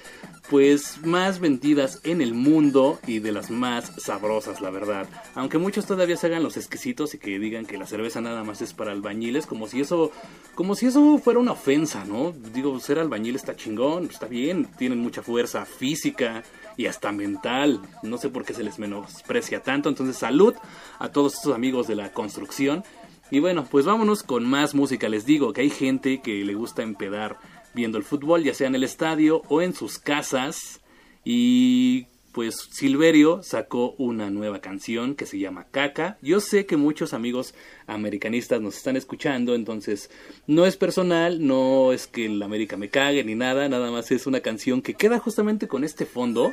pues 0.49 1.05
más 1.05 1.39
vendidas 1.39 2.01
en 2.03 2.23
el 2.23 2.33
mundo 2.33 2.99
y 3.07 3.19
de 3.19 3.31
las 3.31 3.51
más 3.51 3.93
sabrosas, 3.99 4.63
la 4.63 4.71
verdad. 4.71 5.07
Aunque 5.35 5.59
muchos 5.59 5.85
todavía 5.85 6.17
se 6.17 6.29
hagan 6.29 6.43
los 6.43 6.57
exquisitos 6.57 7.13
y 7.13 7.19
que 7.19 7.39
digan 7.39 7.67
que 7.67 7.77
la 7.77 7.87
cerveza 7.87 8.23
nada 8.23 8.43
más 8.43 8.63
es 8.63 8.73
para 8.73 8.93
albañiles, 8.93 9.45
como 9.45 9.67
si 9.67 9.83
eso, 9.83 10.13
como 10.55 10.75
si 10.75 10.87
eso 10.87 11.19
fuera 11.19 11.39
una 11.39 11.53
ofensa, 11.53 12.07
¿no? 12.07 12.33
Digo, 12.55 12.81
ser 12.81 12.99
albañil 12.99 13.37
está 13.37 13.55
chingón, 13.55 14.07
está 14.07 14.25
bien, 14.25 14.67
tienen 14.79 14.99
mucha 14.99 15.23
fuerza 15.23 15.67
física 15.67 16.43
y 16.79 16.87
hasta 16.87 17.13
mental. 17.13 17.83
No 18.03 18.17
sé 18.17 18.31
por 18.31 18.47
qué 18.47 18.55
se 18.55 18.65
les 18.65 18.79
menosprecia 18.79 19.63
tanto. 19.63 19.91
Entonces, 19.91 20.17
salud 20.17 20.55
a 20.99 21.11
todos 21.11 21.35
estos 21.35 21.55
amigos 21.55 21.87
de 21.87 21.97
la 21.97 22.13
construcción. 22.13 22.83
Y 23.31 23.39
bueno, 23.39 23.67
pues 23.71 23.87
vámonos 23.87 24.23
con 24.23 24.45
más 24.45 24.75
música. 24.75 25.09
Les 25.09 25.25
digo 25.25 25.53
que 25.53 25.61
hay 25.61 25.71
gente 25.71 26.21
que 26.21 26.45
le 26.45 26.55
gusta 26.55 26.83
empedar 26.83 27.39
viendo 27.75 27.99
el 27.99 28.05
fútbol, 28.05 28.43
ya 28.43 28.55
sea 28.55 28.67
en 28.67 28.75
el 28.75 28.85
estadio 28.85 29.43
o 29.49 29.63
en 29.63 29.73
sus 29.73 29.99
casas. 29.99 30.81
Y 31.25 32.07
pues 32.33 32.69
Silverio 32.71 33.43
sacó 33.43 33.95
una 33.99 34.31
nueva 34.31 34.61
canción 34.61 35.15
que 35.15 35.27
se 35.27 35.39
llama 35.39 35.67
Caca. 35.71 36.19
Yo 36.23 36.41
sé 36.41 36.67
que 36.67 36.77
muchos 36.77 37.13
amigos 37.13 37.55
americanistas 37.87 38.61
nos 38.61 38.77
están 38.77 38.97
escuchando, 38.97 39.55
entonces 39.55 40.11
no 40.47 40.67
es 40.67 40.77
personal, 40.77 41.45
no 41.45 41.93
es 41.93 42.07
que 42.07 42.27
el 42.27 42.43
América 42.43 42.77
me 42.77 42.89
cague 42.89 43.25
ni 43.25 43.35
nada, 43.35 43.69
nada 43.69 43.91
más 43.91 44.11
es 44.11 44.27
una 44.27 44.41
canción 44.41 44.83
que 44.83 44.95
queda 44.95 45.19
justamente 45.19 45.69
con 45.69 45.85
este 45.85 46.07
fondo 46.07 46.53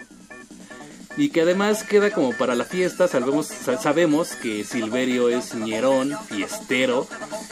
y 1.18 1.30
que 1.30 1.42
además 1.42 1.84
queda 1.84 2.12
como 2.12 2.32
para 2.34 2.56
la 2.56 2.64
fiesta. 2.64 3.08
Sabemos, 3.08 3.48
sabemos 3.48 4.30
que 4.34 4.64
Silverio 4.64 5.30
es 5.30 5.56
ñerón, 5.56 6.14
fiestero 6.28 7.08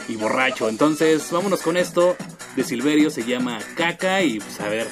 y 0.08 0.16
borracho. 0.16 0.68
Entonces, 0.68 1.30
vámonos 1.30 1.62
con 1.62 1.76
esto 1.76 2.16
de 2.54 2.64
Silverio, 2.64 3.10
se 3.10 3.24
llama 3.24 3.58
Caca 3.76 4.22
y 4.22 4.38
pues 4.38 4.60
a 4.60 4.68
ver, 4.68 4.86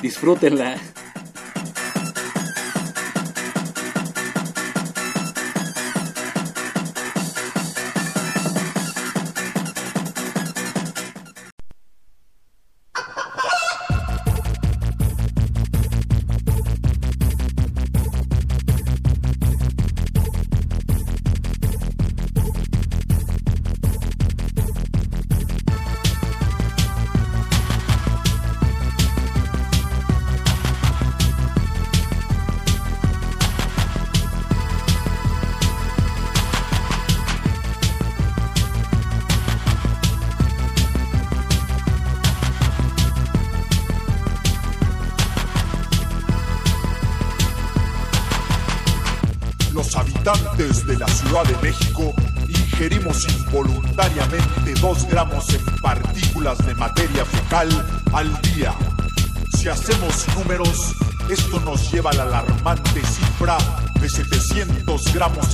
disfrútenla. 0.00 0.76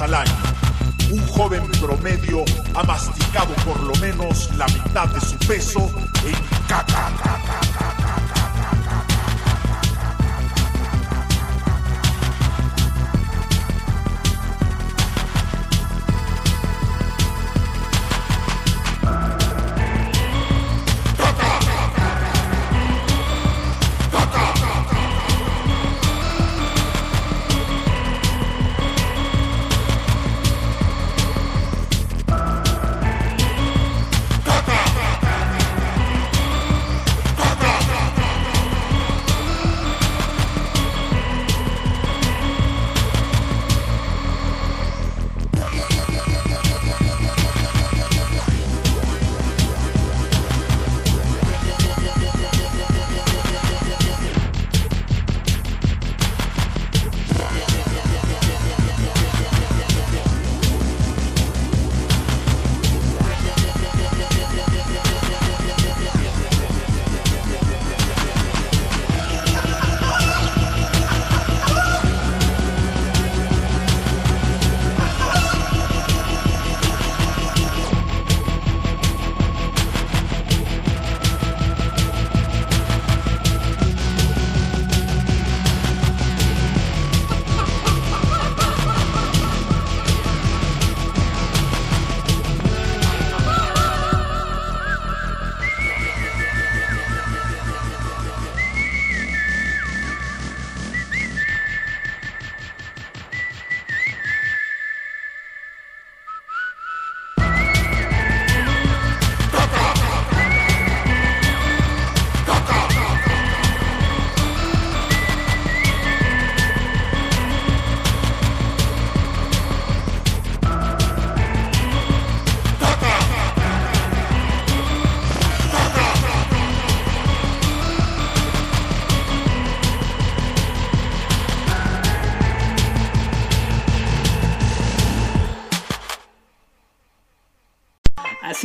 Al 0.01 0.15
año. 0.15 0.38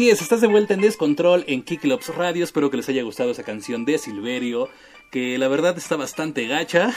Estás 0.10 0.42
de 0.42 0.48
vuelta 0.48 0.74
en 0.74 0.82
Descontrol 0.82 1.46
en 1.48 1.64
Kicklops 1.64 2.14
Radio. 2.14 2.44
Espero 2.44 2.70
que 2.70 2.76
les 2.76 2.90
haya 2.90 3.04
gustado 3.04 3.32
esa 3.32 3.44
canción 3.44 3.86
de 3.86 3.98
Silverio, 3.98 4.68
que 5.12 5.38
la 5.38 5.48
verdad 5.48 5.78
está 5.78 5.96
bastante 5.96 6.46
gacha. 6.46 6.94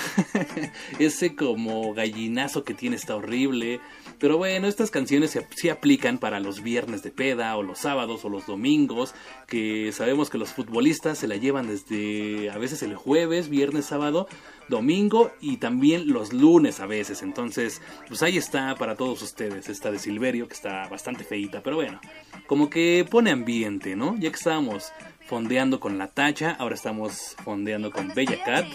Ese 0.99 1.37
como 1.37 1.95
gallinazo 1.95 2.65
que 2.65 2.75
tiene 2.75 2.97
está 2.97 3.15
horrible. 3.15 3.81
Pero 4.19 4.39
bueno, 4.39 4.67
estas 4.67 4.91
canciones 4.91 5.31
se, 5.31 5.71
aplican 5.71 6.19
para 6.19 6.41
los 6.41 6.63
viernes 6.63 7.03
de 7.03 7.11
peda 7.11 7.57
o 7.57 7.63
los 7.63 7.81
sábados 7.81 8.25
o 8.25 8.29
los 8.29 8.47
domingos, 8.47 9.15
que 9.47 9.93
sabemos 9.93 10.31
que 10.31 10.39
los 10.39 10.51
futbolistas 10.51 11.19
se 11.19 11.29
la 11.29 11.37
llevan 11.37 11.69
desde 11.69 12.51
a 12.51 12.59
veces 12.59 12.83
el 12.83 12.95
jueves, 12.95 13.49
viernes, 13.49 13.87
sábado, 13.87 14.29
domingo 14.69 15.31
y 15.41 15.59
también 15.59 16.09
los 16.13 16.33
lunes 16.33 16.81
a 16.81 16.87
veces. 16.87 17.23
Entonces, 17.23 17.83
pues 18.09 18.23
ahí 18.23 18.37
está 18.37 18.75
para 18.77 18.97
todos 18.97 19.23
ustedes 19.23 19.69
esta 19.69 19.91
de 19.91 19.99
Silverio 19.99 20.49
que 20.49 20.55
está 20.55 20.89
bastante 20.89 21.25
feita, 21.25 21.63
pero 21.63 21.77
bueno, 21.77 22.01
como 22.47 22.71
que 22.71 23.07
pone 23.09 23.31
ambiente, 23.31 23.97
¿no? 23.97 24.17
Ya 24.19 24.31
que 24.31 24.37
estábamos 24.37 24.93
fondeando 25.27 25.81
con 25.81 25.99
la 25.99 26.09
tacha, 26.09 26.53
ahora 26.59 26.75
estamos 26.75 27.37
fondeando 27.45 27.91
con 27.91 28.09
Bella 28.15 28.43
Cat. 28.45 28.67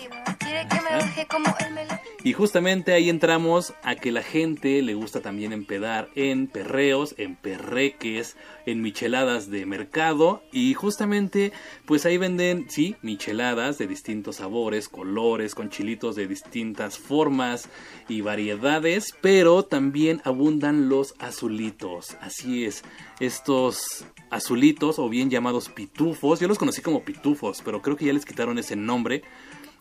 Y 2.24 2.34
justamente 2.34 2.94
ahí 2.94 3.10
entramos 3.10 3.74
a 3.84 3.96
que 3.96 4.12
la 4.12 4.22
gente 4.22 4.82
le 4.82 4.94
gusta 4.94 5.22
también 5.22 5.54
empedar 5.54 6.10
en 6.16 6.48
perreos, 6.48 7.16
en 7.18 7.36
perreques, 7.36 8.38
en 8.65 8.82
micheladas 8.82 9.50
de 9.50 9.65
mercado 9.65 10.43
y 10.52 10.74
justamente 10.74 11.52
pues 11.86 12.06
ahí 12.06 12.17
venden, 12.17 12.69
sí, 12.69 12.95
micheladas 13.02 13.78
de 13.78 13.88
distintos 13.88 14.38
sabores, 14.38 14.89
colores, 14.89 15.56
con 15.56 15.69
chilitos 15.69 16.15
de 16.15 16.28
distintas 16.28 16.97
formas 16.97 17.69
y 18.08 18.21
variedades, 18.21 19.13
pero 19.21 19.63
también 19.63 20.21
abundan 20.24 20.89
los 20.89 21.15
azulitos. 21.19 22.17
Así 22.21 22.65
es, 22.65 22.84
estos 23.19 24.06
azulitos 24.30 25.00
o 25.00 25.10
bien 25.10 25.30
llamados 25.30 25.69
pitufos, 25.69 26.39
yo 26.39 26.47
los 26.47 26.58
conocí 26.58 26.82
como 26.82 27.04
pitufos, 27.04 27.62
pero 27.63 27.82
creo 27.82 27.95
que 27.95 28.06
ya 28.06 28.13
les 28.13 28.26
quitaron 28.26 28.58
ese 28.58 28.76
nombre 28.76 29.24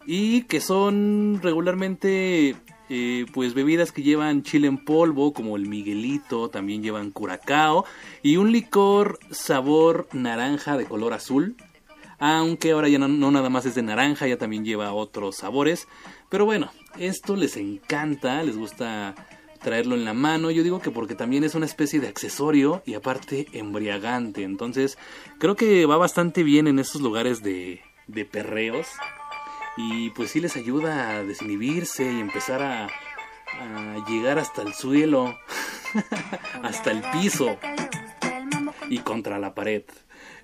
y 0.07 0.43
que 0.43 0.61
son 0.61 1.41
regularmente 1.43 2.57
eh, 2.93 3.25
pues 3.33 3.55
bebidas 3.55 3.93
que 3.93 4.03
llevan 4.03 4.43
chile 4.43 4.67
en 4.67 4.77
polvo 4.77 5.33
como 5.33 5.57
el 5.57 5.69
Miguelito, 5.69 6.49
también 6.49 6.83
llevan 6.83 7.13
curacao 7.13 7.85
y 8.21 8.37
un 8.37 8.51
licor 8.51 9.21
sabor 9.31 10.09
naranja 10.13 10.77
de 10.77 10.87
color 10.87 11.13
azul. 11.13 11.55
Aunque 12.19 12.73
ahora 12.73 12.89
ya 12.89 12.99
no, 12.99 13.31
nada 13.31 13.49
más 13.49 13.65
es 13.65 13.77
de 13.77 13.83
naranja, 13.83 14.27
ya 14.27 14.39
también 14.39 14.65
lleva 14.65 14.93
otros 14.93 15.37
sabores. 15.37 15.87
Pero 16.29 16.47
bueno, 16.47 16.73
esto 16.99 17.37
les 17.37 17.57
encanta, 17.57 18.43
les 18.43 18.59
gusta 18.59 19.15
traerlo 19.63 19.95
en 19.95 20.05
la 20.05 20.13
mano. 20.13 20.51
Yo 20.51 20.65
digo 20.65 20.81
que 20.81 20.91
porque 20.91 21.15
también 21.15 21.45
es 21.45 21.55
una 21.55 21.67
especie 21.67 22.01
de 22.01 22.09
accesorio 22.09 22.83
y 22.85 22.95
aparte 22.95 23.47
embriagante. 23.53 24.43
Entonces 24.43 24.99
creo 25.39 25.55
que 25.55 25.87
va 25.87 25.97
bastante 25.97 26.43
bien 26.43 26.67
en 26.67 26.81
esos 26.81 27.01
lugares 27.01 27.41
de, 27.41 27.83
de 28.09 28.25
perreos 28.25 28.89
y 29.77 30.11
pues 30.11 30.31
sí 30.31 30.41
les 30.41 30.57
ayuda 30.57 31.11
a 31.11 31.25
desinhibirse 31.25 32.05
y 32.05 32.21
empezar 32.21 32.63
a, 32.63 32.85
a 32.85 34.05
llegar 34.09 34.39
hasta 34.39 34.63
el 34.63 34.75
suelo, 34.75 35.39
hasta 36.63 36.91
el 36.91 37.03
piso 37.13 37.59
y 38.89 38.99
contra 38.99 39.39
la 39.39 39.55
pared. 39.55 39.85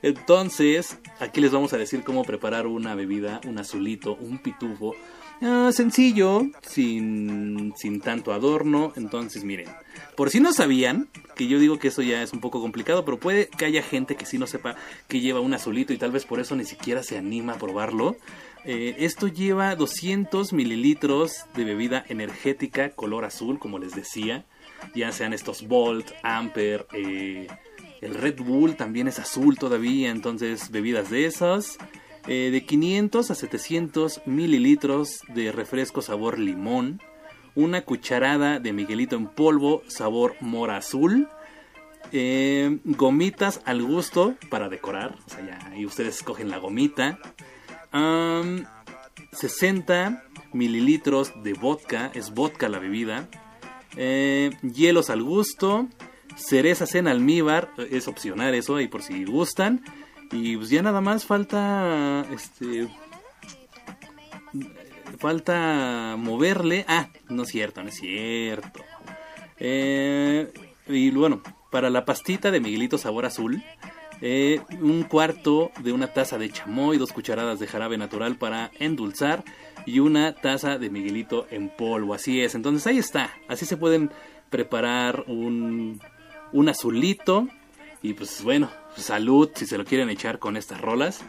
Entonces, 0.02 0.98
aquí 1.18 1.40
les 1.40 1.52
vamos 1.52 1.72
a 1.72 1.78
decir 1.78 2.04
cómo 2.04 2.24
preparar 2.24 2.66
una 2.66 2.94
bebida, 2.94 3.40
un 3.46 3.58
azulito, 3.58 4.14
un 4.14 4.38
pitufo. 4.38 4.94
Ah, 5.42 5.70
sencillo, 5.72 6.46
sin, 6.62 7.74
sin 7.76 8.00
tanto 8.00 8.32
adorno. 8.32 8.92
Entonces, 8.96 9.44
miren, 9.44 9.68
por 10.16 10.30
si 10.30 10.40
no 10.40 10.52
sabían, 10.52 11.08
que 11.34 11.46
yo 11.46 11.58
digo 11.58 11.78
que 11.78 11.88
eso 11.88 12.02
ya 12.02 12.22
es 12.22 12.32
un 12.32 12.40
poco 12.40 12.60
complicado, 12.60 13.04
pero 13.04 13.18
puede 13.18 13.48
que 13.48 13.66
haya 13.66 13.82
gente 13.82 14.16
que 14.16 14.24
sí 14.24 14.38
no 14.38 14.46
sepa 14.46 14.76
que 15.08 15.20
lleva 15.20 15.40
un 15.40 15.52
azulito 15.52 15.92
y 15.92 15.98
tal 15.98 16.10
vez 16.10 16.24
por 16.24 16.40
eso 16.40 16.56
ni 16.56 16.64
siquiera 16.64 17.02
se 17.02 17.18
anima 17.18 17.54
a 17.54 17.58
probarlo. 17.58 18.16
Eh, 18.64 18.96
esto 18.98 19.28
lleva 19.28 19.76
200 19.76 20.52
mililitros 20.52 21.44
de 21.54 21.64
bebida 21.64 22.04
energética 22.08 22.90
color 22.90 23.24
azul, 23.24 23.58
como 23.58 23.78
les 23.78 23.94
decía. 23.94 24.46
Ya 24.94 25.12
sean 25.12 25.32
estos 25.32 25.68
Volt, 25.68 26.12
Amper, 26.22 26.86
eh, 26.92 27.46
el 28.00 28.14
Red 28.14 28.40
Bull 28.40 28.76
también 28.76 29.08
es 29.08 29.18
azul 29.18 29.58
todavía, 29.58 30.10
entonces 30.10 30.70
bebidas 30.70 31.10
de 31.10 31.26
esas. 31.26 31.78
Eh, 32.26 32.50
de 32.50 32.64
500 32.64 33.30
a 33.30 33.34
700 33.34 34.22
mililitros 34.26 35.20
de 35.28 35.52
refresco 35.52 36.02
sabor 36.02 36.38
limón. 36.38 37.00
Una 37.54 37.82
cucharada 37.82 38.58
de 38.58 38.72
Miguelito 38.72 39.16
en 39.16 39.28
polvo 39.28 39.82
sabor 39.86 40.34
mora 40.40 40.76
azul. 40.76 41.28
gomitas 42.84 43.60
al 43.64 43.82
gusto 43.82 44.34
para 44.50 44.68
decorar. 44.68 45.16
O 45.26 45.30
sea, 45.30 45.46
ya 45.46 45.70
ahí 45.70 45.86
ustedes 45.86 46.16
escogen 46.16 46.50
la 46.50 46.58
gomita. 46.58 47.18
60 49.32 50.24
mililitros 50.52 51.32
de 51.42 51.52
vodka, 51.52 52.10
es 52.14 52.32
vodka 52.32 52.68
la 52.68 52.78
bebida. 52.78 53.28
Eh, 53.96 54.50
hielos 54.62 55.10
al 55.10 55.22
gusto. 55.22 55.88
Cerezas 56.36 56.94
en 56.94 57.08
almíbar, 57.08 57.70
es 57.90 58.08
opcional 58.08 58.54
eso, 58.54 58.76
ahí 58.76 58.88
por 58.88 59.02
si 59.02 59.24
gustan. 59.24 59.82
Y 60.32 60.56
pues 60.56 60.70
ya 60.70 60.82
nada 60.82 61.00
más 61.00 61.24
falta. 61.24 62.24
Este. 62.32 62.88
Falta 65.18 66.16
moverle. 66.18 66.84
Ah, 66.88 67.08
no 67.28 67.44
es 67.44 67.48
cierto, 67.48 67.82
no 67.82 67.88
es 67.88 67.96
cierto. 67.96 68.80
Eh, 69.58 70.52
y 70.88 71.10
bueno, 71.10 71.42
para 71.70 71.90
la 71.90 72.04
pastita 72.04 72.50
de 72.50 72.60
Miguelito 72.60 72.98
sabor 72.98 73.24
azul, 73.24 73.62
eh, 74.20 74.60
un 74.80 75.02
cuarto 75.02 75.70
de 75.80 75.92
una 75.92 76.08
taza 76.08 76.38
de 76.38 76.50
chamoy, 76.50 76.98
dos 76.98 77.12
cucharadas 77.12 77.58
de 77.58 77.66
jarabe 77.66 77.98
natural 77.98 78.36
para 78.36 78.70
endulzar 78.78 79.44
y 79.84 79.98
una 79.98 80.34
taza 80.34 80.78
de 80.78 80.90
Miguelito 80.90 81.46
en 81.50 81.68
polvo. 81.68 82.14
Así 82.14 82.40
es, 82.40 82.54
entonces 82.54 82.86
ahí 82.86 82.98
está. 82.98 83.30
Así 83.48 83.66
se 83.66 83.76
pueden 83.76 84.10
preparar 84.50 85.24
un, 85.26 86.00
un 86.52 86.68
azulito. 86.68 87.48
Y 88.06 88.14
pues 88.14 88.44
bueno, 88.44 88.70
salud 88.96 89.50
si 89.52 89.66
se 89.66 89.76
lo 89.76 89.84
quieren 89.84 90.10
echar 90.10 90.38
con 90.38 90.56
estas 90.56 90.80
rolas. 90.80 91.24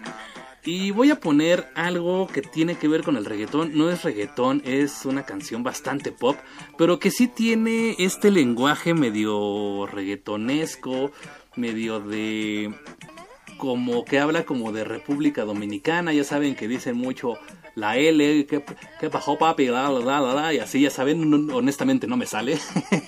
Y 0.64 0.92
voy 0.92 1.10
a 1.10 1.20
poner 1.20 1.72
algo 1.74 2.28
que 2.28 2.44
tiene 2.44 2.76
que 2.76 2.88
ver 2.88 3.02
con 3.02 3.18
el 3.18 3.26
reggaetón. 3.26 3.76
No 3.76 3.90
es 3.90 4.04
reggaetón, 4.04 4.62
es 4.64 5.06
una 5.06 5.26
canción 5.26 5.64
bastante 5.64 6.12
pop, 6.12 6.38
pero 6.78 7.00
que 7.00 7.10
sí 7.10 7.28
tiene 7.28 7.96
este 7.98 8.30
lenguaje 8.30 8.94
medio 8.94 9.88
reggaetonesco, 9.88 11.12
medio 11.56 12.00
de 12.00 12.72
como 13.58 14.06
que 14.06 14.20
habla 14.20 14.46
como 14.46 14.72
de 14.72 14.84
República 14.84 15.46
Dominicana, 15.46 16.14
ya 16.14 16.24
saben 16.24 16.56
que 16.56 16.68
dicen 16.68 16.96
mucho 16.96 17.40
la 17.78 17.96
L, 17.96 18.48
que, 18.48 18.64
que 19.00 19.10
pasó 19.12 19.38
papi, 19.38 19.68
la, 19.68 19.92
la, 19.92 20.20
la, 20.20 20.34
la, 20.34 20.54
y 20.54 20.58
así 20.58 20.82
ya 20.82 20.90
saben, 20.90 21.52
honestamente 21.52 22.08
no 22.08 22.18
me 22.18 22.26
sale 22.26 22.58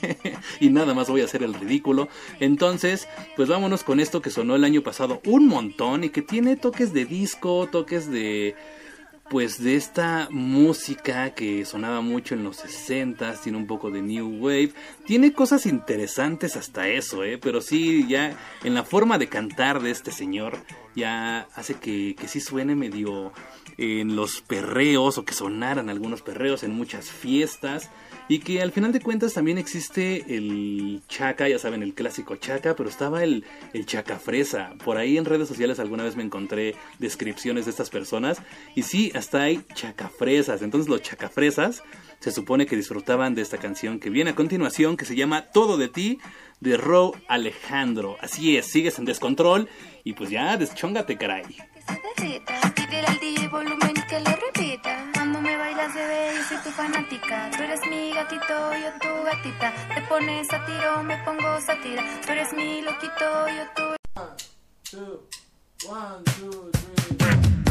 y 0.59 0.69
nada 0.69 0.93
más 0.93 1.09
voy 1.09 1.21
a 1.21 1.25
hacer 1.25 1.41
el 1.41 1.55
ridículo. 1.55 2.07
Entonces, 2.39 3.07
pues 3.35 3.49
vámonos 3.49 3.83
con 3.83 3.99
esto 3.99 4.21
que 4.21 4.29
sonó 4.29 4.55
el 4.55 4.63
año 4.63 4.83
pasado 4.83 5.21
un 5.25 5.47
montón 5.47 6.03
y 6.03 6.09
que 6.09 6.21
tiene 6.21 6.55
toques 6.55 6.93
de 6.93 7.05
disco, 7.05 7.67
toques 7.71 8.11
de 8.11 8.55
pues 9.27 9.63
de 9.63 9.75
esta 9.75 10.27
música 10.31 11.31
que 11.35 11.63
sonaba 11.63 12.01
mucho 12.01 12.33
en 12.33 12.43
los 12.43 12.57
60 12.57 13.39
tiene 13.41 13.59
un 13.59 13.67
poco 13.67 13.91
de 13.91 14.01
new 14.01 14.43
wave, 14.43 14.73
tiene 15.05 15.33
cosas 15.33 15.67
interesantes 15.67 16.55
hasta 16.55 16.87
eso, 16.87 17.23
¿eh? 17.23 17.37
pero 17.37 17.61
sí, 17.61 18.07
ya 18.07 18.35
en 18.63 18.73
la 18.73 18.83
forma 18.83 19.19
de 19.19 19.29
cantar 19.29 19.81
de 19.81 19.91
este 19.91 20.11
señor, 20.11 20.57
ya 20.95 21.47
hace 21.53 21.75
que, 21.75 22.15
que 22.19 22.27
sí 22.27 22.39
suene 22.39 22.75
medio 22.75 23.31
en 23.79 24.17
los 24.17 24.41
perreos 24.41 25.17
o 25.17 25.23
que 25.23 25.33
sonaran 25.33 25.89
algunos 25.89 26.21
perreos 26.21 26.63
en 26.63 26.73
muchas 26.73 27.09
fiestas. 27.09 27.89
Y 28.27 28.39
que 28.39 28.61
al 28.61 28.71
final 28.71 28.91
de 28.91 28.99
cuentas 28.99 29.33
también 29.33 29.57
existe 29.57 30.35
el 30.35 31.01
chaca, 31.07 31.47
ya 31.47 31.57
saben, 31.57 31.81
el 31.81 31.95
clásico 31.95 32.35
chaca, 32.35 32.75
pero 32.75 32.87
estaba 32.87 33.23
el, 33.23 33.43
el 33.73 33.85
fresa. 33.87 34.73
Por 34.83 34.97
ahí 34.97 35.17
en 35.17 35.25
redes 35.25 35.47
sociales 35.47 35.79
alguna 35.79 36.03
vez 36.03 36.15
me 36.15 36.23
encontré 36.23 36.75
descripciones 36.99 37.65
de 37.65 37.71
estas 37.71 37.89
personas. 37.89 38.41
Y 38.75 38.83
sí, 38.83 39.11
hasta 39.15 39.43
hay 39.43 39.63
chacafresas. 39.73 40.61
Entonces 40.61 40.89
los 40.89 41.01
chacafresas 41.01 41.81
se 42.19 42.31
supone 42.31 42.65
que 42.65 42.75
disfrutaban 42.75 43.33
de 43.33 43.41
esta 43.41 43.57
canción 43.57 43.99
que 43.99 44.09
viene 44.09 44.31
a 44.31 44.35
continuación, 44.35 44.97
que 44.97 45.05
se 45.05 45.15
llama 45.15 45.45
Todo 45.53 45.77
de 45.77 45.87
ti, 45.87 46.19
de 46.59 46.77
Ro 46.77 47.13
Alejandro. 47.27 48.17
Así 48.21 48.57
es, 48.57 48.67
sigues 48.67 48.99
en 48.99 49.05
descontrol 49.05 49.69
y 50.03 50.13
pues 50.13 50.29
ya, 50.29 50.57
deschóngate, 50.57 51.17
caray. 51.17 51.45
Pídele 52.75 53.07
al 53.07 53.19
DJ 53.19 53.47
volumen 53.47 53.93
que 54.07 54.19
lo 54.19 54.31
repita. 54.31 55.05
Cuando 55.13 55.41
me 55.41 55.57
bailas, 55.57 55.93
bebé, 55.93 56.33
yo 56.35 56.43
soy 56.43 56.57
tu 56.63 56.69
fanática. 56.71 57.49
Tú 57.55 57.63
eres 57.63 57.81
mi 57.89 58.13
gatito, 58.13 58.73
yo 58.73 58.91
tu 59.01 59.23
gatita. 59.23 59.73
Te 59.95 60.01
pones 60.03 60.51
a 60.53 60.65
tiro, 60.65 61.03
me 61.03 61.17
pongo 61.23 61.59
satira. 61.61 62.03
Tú 62.25 62.31
eres 62.31 62.53
mi 62.53 62.81
loquito, 62.81 63.47
yo 63.47 63.63
tu. 63.75 63.89
ellos. 66.39 67.68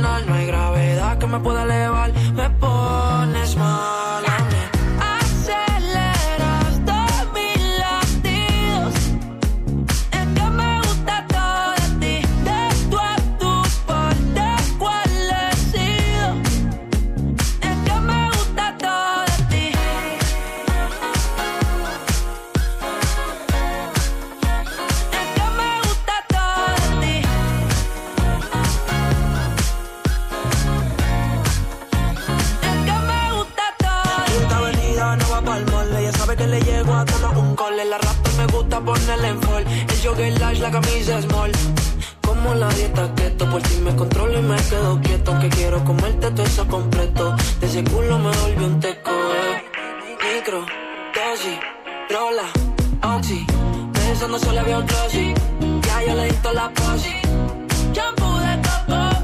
No 0.00 0.34
hay 0.34 0.46
gravedad 0.46 1.18
que 1.18 1.26
me 1.26 1.40
pueda 1.40 1.62
elevar, 1.62 2.12
la 40.60 40.70
camisa 40.70 41.20
small. 41.22 41.52
Como 42.22 42.54
la 42.54 42.68
dieta 42.70 43.12
keto, 43.14 43.48
por 43.50 43.62
ti 43.62 43.76
me 43.82 43.94
controlo 43.94 44.38
y 44.38 44.42
me 44.42 44.56
quedo 44.56 45.00
quieto. 45.00 45.38
Que 45.38 45.48
quiero 45.48 45.84
comerte 45.84 46.30
todo 46.30 46.46
eso 46.46 46.66
completo. 46.66 47.36
De 47.60 47.66
ese 47.66 47.84
culo 47.84 48.18
me 48.18 48.30
volví 48.36 48.64
un 48.64 48.80
teco, 48.80 49.10
eh. 49.10 49.62
Micro, 50.24 50.60
dosis, 51.14 51.58
rola, 52.10 52.48
oxi. 53.14 53.46
Pensando 53.92 54.38
solo 54.38 54.60
había 54.60 54.78
un 54.78 54.86
glossy. 54.86 55.34
Ya 55.82 56.02
yo 56.06 56.14
le 56.14 56.24
di 56.24 56.36
toda 56.42 56.54
la 56.54 56.70
posi. 56.70 57.14
Shampoo 57.92 58.38
de 58.38 58.60
coco, 58.66 59.16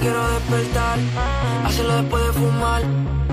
quiero 0.00 0.30
despertar, 0.30 0.98
hacerlo 1.66 1.96
después 1.96 2.24
de 2.26 2.32
fumar. 2.32 3.19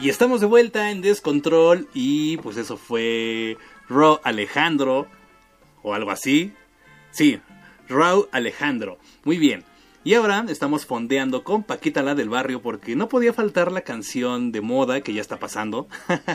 Y 0.00 0.08
estamos 0.08 0.40
de 0.40 0.46
vuelta 0.46 0.90
en 0.90 1.02
Descontrol 1.02 1.86
y 1.92 2.38
pues 2.38 2.56
eso 2.56 2.78
fue 2.78 3.58
Ro 3.86 4.18
Alejandro 4.24 5.06
o 5.82 5.92
algo 5.92 6.10
así. 6.10 6.54
Sí, 7.10 7.38
Raúl 7.86 8.26
Alejandro. 8.32 8.98
Muy 9.24 9.36
bien. 9.36 9.62
Y 10.02 10.14
ahora 10.14 10.46
estamos 10.48 10.86
fondeando 10.86 11.44
con 11.44 11.64
Paquita 11.64 12.02
la 12.02 12.14
del 12.14 12.30
barrio 12.30 12.62
porque 12.62 12.96
no 12.96 13.10
podía 13.10 13.34
faltar 13.34 13.70
la 13.70 13.82
canción 13.82 14.52
de 14.52 14.62
moda 14.62 15.02
que 15.02 15.12
ya 15.12 15.20
está 15.20 15.38
pasando. 15.38 15.86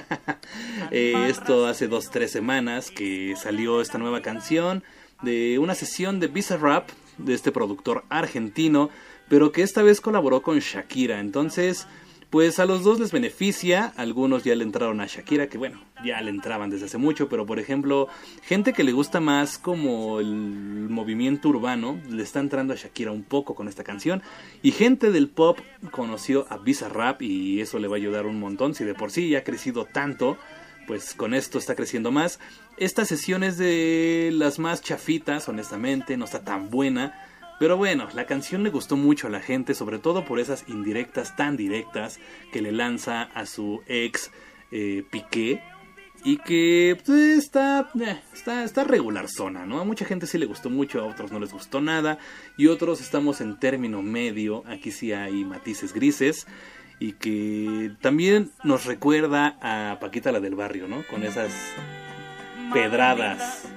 Eh, 0.92 1.26
esto 1.30 1.66
hace 1.66 1.88
dos, 1.88 2.12
tres 2.12 2.32
semanas 2.32 2.92
que 2.92 3.34
salió 3.36 3.82
esta 3.82 3.98
nueva 3.98 4.22
canción 4.22 4.84
de 5.24 5.58
una 5.58 5.74
sesión 5.74 6.20
de 6.20 6.28
Visa 6.28 6.58
Rap 6.58 6.90
de 7.18 7.34
este 7.34 7.52
productor 7.52 8.06
argentino, 8.10 8.92
pero 9.28 9.52
que 9.52 9.64
esta 9.64 9.82
vez 9.82 10.00
colaboró 10.00 10.44
con 10.44 10.60
Shakira. 10.60 11.20
Entonces, 11.20 11.88
pues 12.36 12.60
a 12.60 12.66
los 12.66 12.84
dos 12.84 13.00
les 13.00 13.14
beneficia, 13.14 13.94
algunos 13.96 14.44
ya 14.44 14.56
le 14.56 14.66
entraron 14.66 15.00
a 15.00 15.06
Shakira, 15.06 15.48
que 15.48 15.58
bueno, 15.58 15.80
ya 16.04 16.20
le 16.20 16.32
entraban 16.32 16.70
desde 16.70 16.88
hace 16.88 16.98
mucho, 16.98 17.30
pero 17.30 17.46
por 17.46 17.60
ejemplo, 17.60 18.10
gente 18.44 18.74
que 18.74 18.84
le 18.84 18.92
gusta 18.92 19.22
más 19.22 19.58
como 19.58 20.20
el 20.20 20.28
movimiento 20.90 21.48
urbano, 21.48 21.98
le 22.10 22.22
está 22.22 22.42
entrando 22.42 22.74
a 22.74 22.76
Shakira 22.76 23.14
un 23.14 23.24
poco 23.24 23.56
con 23.56 23.70
esta 23.70 23.86
canción, 23.86 24.22
y 24.62 24.72
gente 24.72 25.12
del 25.12 25.30
pop 25.30 25.60
conoció 25.92 26.46
a 26.50 26.60
Rap 26.90 27.22
y 27.22 27.62
eso 27.62 27.80
le 27.80 27.88
va 27.88 27.96
a 27.96 28.00
ayudar 28.00 28.26
un 28.26 28.42
montón, 28.42 28.76
si 28.76 28.84
de 28.84 28.96
por 28.96 29.12
sí 29.12 29.30
ya 29.30 29.38
ha 29.38 29.44
crecido 29.46 29.86
tanto, 29.86 30.38
pues 30.88 31.14
con 31.14 31.34
esto 31.36 31.58
está 31.58 31.74
creciendo 31.74 32.12
más. 32.12 32.42
Esta 32.76 33.06
sesión 33.06 33.46
es 33.46 33.58
de 33.58 34.32
las 34.34 34.60
más 34.60 34.82
chafitas, 34.82 35.48
honestamente, 35.48 36.18
no 36.18 36.26
está 36.26 36.44
tan 36.44 36.70
buena. 36.70 37.25
Pero 37.60 37.78
bueno, 37.78 38.08
la 38.14 38.26
canción 38.26 38.64
le 38.64 38.70
gustó 38.70 38.98
mucho 38.98 39.28
a 39.28 39.30
la 39.30 39.40
gente, 39.40 39.74
sobre 39.74 40.00
todo 40.00 40.26
por 40.26 40.40
esas 40.40 40.68
indirectas 40.68 41.36
tan 41.36 41.56
directas 41.56 42.20
que 42.52 42.62
le 42.62 42.72
lanza 42.72 43.24
a 43.24 43.46
su 43.46 43.82
ex 43.88 44.32
eh, 44.72 45.04
Piqué. 45.10 45.62
Y 46.24 46.38
que 46.38 46.98
pues, 47.06 47.38
está, 47.38 47.92
eh, 48.02 48.20
está, 48.34 48.64
está 48.64 48.84
regular 48.84 49.30
zona, 49.30 49.66
¿no? 49.66 49.80
A 49.80 49.86
mucha 49.86 50.06
gente 50.06 50.26
sí 50.26 50.40
le 50.40 50.48
gustó 50.48 50.72
mucho, 50.72 51.00
a 51.02 51.06
otros 51.06 51.32
no 51.32 51.40
les 51.40 51.54
gustó 51.54 51.82
nada. 51.82 52.18
Y 52.58 52.68
otros 52.68 53.00
estamos 53.00 53.42
en 53.42 53.60
término 53.60 54.02
medio, 54.02 54.64
aquí 54.68 54.92
sí 54.92 55.14
hay 55.14 55.46
matices 55.46 55.94
grises. 55.94 56.48
Y 57.00 57.14
que 57.14 57.92
también 58.02 58.52
nos 58.64 58.86
recuerda 58.86 59.58
a 59.62 60.00
Paquita 60.00 60.32
la 60.32 60.40
del 60.40 60.56
barrio, 60.56 60.88
¿no? 60.88 61.06
Con 61.08 61.24
esas 61.24 61.54
pedradas 62.74 63.68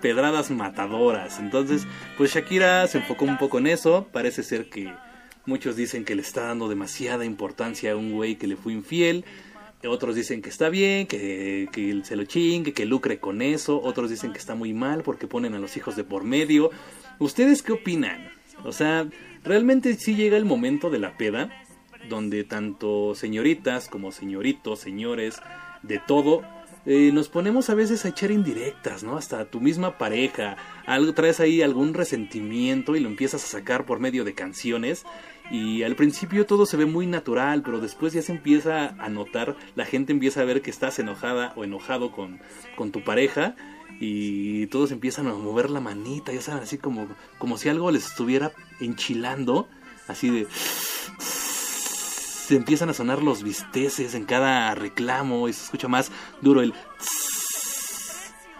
pedradas 0.00 0.50
matadoras. 0.50 1.38
Entonces, 1.38 1.86
pues 2.16 2.34
Shakira 2.34 2.86
se 2.86 2.98
enfocó 2.98 3.24
un 3.24 3.38
poco 3.38 3.58
en 3.58 3.66
eso. 3.66 4.08
Parece 4.12 4.42
ser 4.42 4.68
que 4.68 4.92
muchos 5.46 5.76
dicen 5.76 6.04
que 6.04 6.14
le 6.14 6.22
está 6.22 6.46
dando 6.46 6.68
demasiada 6.68 7.24
importancia 7.24 7.92
a 7.92 7.96
un 7.96 8.12
güey 8.12 8.36
que 8.36 8.46
le 8.46 8.56
fue 8.56 8.72
infiel. 8.72 9.24
Otros 9.86 10.16
dicen 10.16 10.42
que 10.42 10.48
está 10.48 10.70
bien, 10.70 11.06
que, 11.06 11.68
que 11.72 12.00
se 12.02 12.16
lo 12.16 12.24
chingue, 12.24 12.72
que 12.72 12.84
lucre 12.84 13.20
con 13.20 13.42
eso. 13.42 13.80
Otros 13.80 14.10
dicen 14.10 14.32
que 14.32 14.38
está 14.38 14.54
muy 14.54 14.72
mal 14.72 15.02
porque 15.02 15.26
ponen 15.26 15.54
a 15.54 15.58
los 15.58 15.76
hijos 15.76 15.94
de 15.94 16.04
por 16.04 16.24
medio. 16.24 16.70
¿Ustedes 17.18 17.62
qué 17.62 17.72
opinan? 17.72 18.30
O 18.64 18.72
sea, 18.72 19.06
realmente 19.44 19.94
sí 19.94 20.16
llega 20.16 20.36
el 20.36 20.44
momento 20.44 20.90
de 20.90 20.98
la 20.98 21.16
peda, 21.16 21.50
donde 22.08 22.42
tanto 22.44 23.14
señoritas 23.14 23.88
como 23.88 24.10
señoritos, 24.10 24.80
señores, 24.80 25.40
de 25.82 26.00
todo, 26.04 26.42
eh, 26.86 27.10
nos 27.12 27.28
ponemos 27.28 27.70
a 27.70 27.74
veces 27.74 28.04
a 28.04 28.08
echar 28.08 28.30
indirectas, 28.30 29.02
¿no? 29.02 29.16
Hasta 29.16 29.40
a 29.40 29.44
tu 29.44 29.60
misma 29.60 29.98
pareja, 29.98 30.56
algo 30.86 31.12
traes 31.12 31.40
ahí 31.40 31.62
algún 31.62 31.94
resentimiento 31.94 32.96
y 32.96 33.00
lo 33.00 33.08
empiezas 33.08 33.44
a 33.44 33.48
sacar 33.48 33.84
por 33.84 34.00
medio 34.00 34.24
de 34.24 34.34
canciones 34.34 35.04
y 35.50 35.82
al 35.82 35.96
principio 35.96 36.46
todo 36.46 36.66
se 36.66 36.76
ve 36.76 36.86
muy 36.86 37.06
natural, 37.06 37.62
pero 37.62 37.80
después 37.80 38.12
ya 38.12 38.22
se 38.22 38.32
empieza 38.32 38.88
a 38.98 39.08
notar, 39.08 39.56
la 39.74 39.84
gente 39.84 40.12
empieza 40.12 40.42
a 40.42 40.44
ver 40.44 40.62
que 40.62 40.70
estás 40.70 40.98
enojada 40.98 41.52
o 41.56 41.64
enojado 41.64 42.12
con, 42.12 42.40
con 42.76 42.92
tu 42.92 43.02
pareja 43.02 43.56
y 44.00 44.66
todos 44.68 44.92
empiezan 44.92 45.26
a 45.26 45.34
mover 45.34 45.70
la 45.70 45.80
manita, 45.80 46.32
ya 46.32 46.40
saben, 46.40 46.62
así 46.62 46.78
como, 46.78 47.08
como 47.38 47.58
si 47.58 47.68
algo 47.68 47.90
les 47.90 48.06
estuviera 48.06 48.52
enchilando, 48.80 49.68
así 50.06 50.30
de... 50.30 50.46
Se 52.48 52.56
empiezan 52.56 52.88
a 52.88 52.94
sonar 52.94 53.22
los 53.22 53.42
bisteces 53.42 54.14
en 54.14 54.24
cada 54.24 54.74
reclamo 54.74 55.50
y 55.50 55.52
se 55.52 55.64
escucha 55.64 55.86
más 55.86 56.10
duro 56.40 56.62
el... 56.62 56.72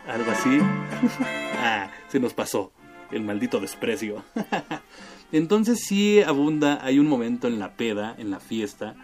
Algo 0.07 0.31
así. 0.31 0.59
ah, 1.57 1.91
se 2.09 2.21
nos 2.21 2.35
pasó 2.35 2.71
el 3.11 3.23
maldito 3.23 3.61
desprecio. 3.61 4.23
Entonces 5.33 5.87
sí 5.87 6.21
abunda, 6.21 6.81
hay 6.83 6.99
un 6.99 7.07
momento 7.07 7.49
en 7.49 7.59
la 7.59 7.79
peda, 7.79 8.15
en 8.19 8.31
la 8.31 8.41
fiesta. 8.41 8.95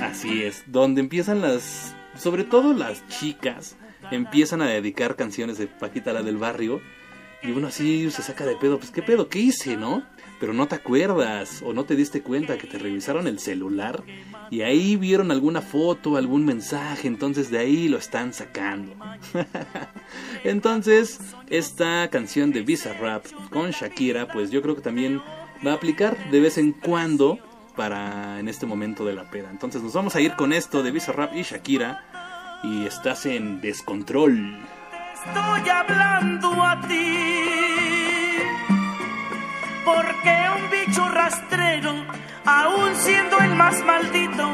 Así 0.00 0.44
es, 0.44 0.62
donde 0.68 1.00
empiezan 1.00 1.40
las, 1.40 1.96
sobre 2.16 2.44
todo 2.44 2.72
las 2.74 3.04
chicas, 3.08 3.76
empiezan 4.12 4.62
a 4.62 4.68
dedicar 4.68 5.16
canciones 5.16 5.58
de 5.58 5.66
Paquita 5.66 6.12
la 6.12 6.22
del 6.22 6.36
barrio. 6.36 6.80
Y 7.42 7.50
uno 7.50 7.66
así 7.66 8.08
se 8.12 8.22
saca 8.22 8.46
de 8.46 8.54
pedo, 8.54 8.78
pues 8.78 8.92
qué 8.92 9.02
pedo, 9.02 9.28
¿qué 9.28 9.40
hice, 9.40 9.76
no? 9.76 10.04
Pero 10.40 10.54
no 10.54 10.66
te 10.66 10.74
acuerdas 10.74 11.62
o 11.62 11.74
no 11.74 11.84
te 11.84 11.94
diste 11.94 12.22
cuenta 12.22 12.56
que 12.56 12.66
te 12.66 12.78
revisaron 12.78 13.26
el 13.26 13.38
celular 13.38 14.02
y 14.50 14.62
ahí 14.62 14.96
vieron 14.96 15.30
alguna 15.30 15.60
foto, 15.60 16.16
algún 16.16 16.46
mensaje, 16.46 17.06
entonces 17.06 17.50
de 17.50 17.58
ahí 17.58 17.88
lo 17.88 17.98
están 17.98 18.32
sacando. 18.32 18.94
entonces, 20.44 21.20
esta 21.48 22.08
canción 22.08 22.52
de 22.52 22.62
Visa 22.62 22.94
Rap 22.94 23.26
con 23.50 23.70
Shakira, 23.70 24.28
pues 24.28 24.50
yo 24.50 24.62
creo 24.62 24.74
que 24.74 24.80
también 24.80 25.20
va 25.64 25.72
a 25.72 25.74
aplicar 25.74 26.16
de 26.30 26.40
vez 26.40 26.56
en 26.56 26.72
cuando 26.72 27.38
para 27.76 28.40
en 28.40 28.48
este 28.48 28.64
momento 28.66 29.04
de 29.04 29.12
la 29.12 29.30
peda. 29.30 29.50
Entonces 29.50 29.82
nos 29.82 29.92
vamos 29.92 30.16
a 30.16 30.20
ir 30.20 30.34
con 30.36 30.52
esto 30.52 30.82
de 30.82 30.90
Visa 30.90 31.12
Rap 31.12 31.34
y 31.36 31.42
Shakira 31.42 32.60
y 32.64 32.86
estás 32.86 33.26
en 33.26 33.60
descontrol. 33.60 34.58
Estoy 35.14 35.68
hablando 35.68 36.50
a 36.64 36.80
ti 36.88 38.69
porque 39.94 40.36
un 40.56 40.70
bicho 40.70 41.08
rastrero, 41.08 41.92
aún 42.44 42.94
siendo 42.96 43.38
el 43.38 43.54
más 43.54 43.82
maldito, 43.84 44.48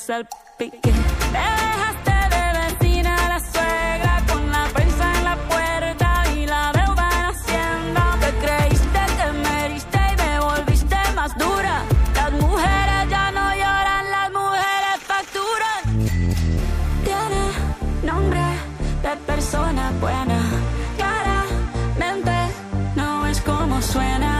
salpique. 0.00 0.80
Te 0.80 0.90
dejaste 1.62 2.16
de 2.34 2.44
vecina 2.60 3.16
la 3.28 3.40
suegra 3.40 4.22
con 4.30 4.50
la 4.50 4.64
prensa 4.72 5.04
en 5.18 5.24
la 5.24 5.36
puerta 5.36 6.24
y 6.34 6.46
la 6.46 6.72
deuda 6.72 7.06
en 7.18 7.24
Hacienda. 7.30 8.04
Te 8.20 8.30
creíste 8.44 9.00
que 9.18 9.32
me 9.42 9.66
heriste 9.66 9.98
y 10.12 10.16
me 10.22 10.40
volviste 10.40 10.96
más 11.14 11.36
dura. 11.36 11.82
Las 12.14 12.32
mujeres 12.32 13.00
ya 13.10 13.30
no 13.30 13.54
lloran, 13.62 14.10
las 14.16 14.28
mujeres 14.32 14.96
facturan. 15.12 15.82
Tiene 17.04 17.42
nombre 18.02 18.44
de 19.02 19.16
persona 19.26 19.92
buena. 20.00 20.38
Claramente 20.96 22.36
no 22.96 23.26
es 23.26 23.40
como 23.42 23.82
suena. 23.82 24.39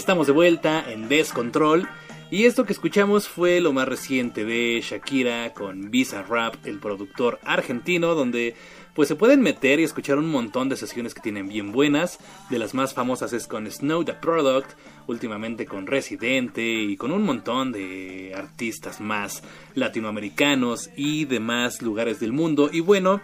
Estamos 0.00 0.26
de 0.26 0.32
vuelta 0.32 0.90
en 0.90 1.10
Descontrol. 1.10 1.86
Y 2.30 2.44
esto 2.44 2.64
que 2.64 2.72
escuchamos 2.72 3.28
fue 3.28 3.60
lo 3.60 3.74
más 3.74 3.86
reciente 3.86 4.46
de 4.46 4.80
Shakira 4.82 5.52
con 5.52 5.90
Visa 5.90 6.22
Rap, 6.22 6.54
el 6.64 6.78
productor 6.78 7.38
argentino, 7.44 8.14
donde 8.14 8.54
pues 8.94 9.08
se 9.08 9.14
pueden 9.14 9.42
meter 9.42 9.78
y 9.78 9.82
escuchar 9.82 10.16
un 10.16 10.30
montón 10.30 10.70
de 10.70 10.76
sesiones 10.76 11.12
que 11.12 11.20
tienen 11.20 11.48
bien 11.48 11.70
buenas. 11.70 12.18
De 12.48 12.58
las 12.58 12.72
más 12.72 12.94
famosas 12.94 13.34
es 13.34 13.46
con 13.46 13.70
Snow 13.70 14.02
the 14.04 14.14
Product, 14.14 14.70
últimamente 15.06 15.66
con 15.66 15.86
Residente 15.86 16.62
y 16.62 16.96
con 16.96 17.12
un 17.12 17.22
montón 17.22 17.70
de 17.70 18.32
artistas 18.34 19.02
más 19.02 19.42
latinoamericanos 19.74 20.88
y 20.96 21.26
demás 21.26 21.82
lugares 21.82 22.20
del 22.20 22.32
mundo. 22.32 22.70
Y 22.72 22.80
bueno, 22.80 23.20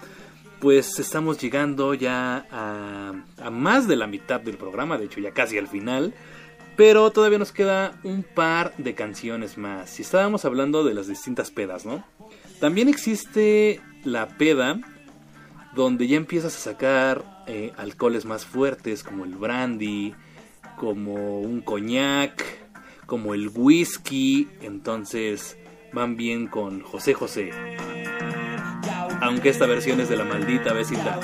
pues 0.60 0.98
estamos 0.98 1.38
llegando 1.38 1.94
ya 1.94 2.46
a, 2.50 3.14
a 3.42 3.50
más 3.50 3.88
de 3.88 3.96
la 3.96 4.06
mitad 4.06 4.42
del 4.42 4.58
programa, 4.58 4.98
de 4.98 5.06
hecho 5.06 5.20
ya 5.20 5.30
casi 5.30 5.56
al 5.56 5.68
final. 5.68 6.12
Pero 6.76 7.10
todavía 7.10 7.38
nos 7.38 7.52
queda 7.52 7.98
un 8.02 8.22
par 8.22 8.74
de 8.76 8.94
canciones 8.94 9.56
más. 9.56 9.98
Y 9.98 10.02
estábamos 10.02 10.44
hablando 10.44 10.84
de 10.84 10.94
las 10.94 11.06
distintas 11.06 11.50
pedas, 11.50 11.86
¿no? 11.86 12.04
También 12.60 12.88
existe 12.88 13.80
la 14.04 14.28
peda 14.28 14.78
donde 15.74 16.06
ya 16.06 16.16
empiezas 16.16 16.56
a 16.56 16.58
sacar 16.58 17.44
eh, 17.46 17.72
alcoholes 17.76 18.24
más 18.24 18.44
fuertes 18.44 19.02
como 19.02 19.24
el 19.24 19.34
brandy, 19.34 20.14
como 20.76 21.40
un 21.40 21.60
coñac, 21.60 22.44
como 23.06 23.34
el 23.34 23.48
whisky. 23.48 24.48
Entonces 24.60 25.56
van 25.92 26.16
bien 26.16 26.46
con 26.46 26.82
José 26.82 27.14
José. 27.14 27.50
Aunque 29.20 29.48
esta 29.48 29.66
versión 29.66 30.00
es 30.00 30.08
de 30.08 30.16
la 30.16 30.24
maldita 30.24 30.72
vecindad. 30.72 31.20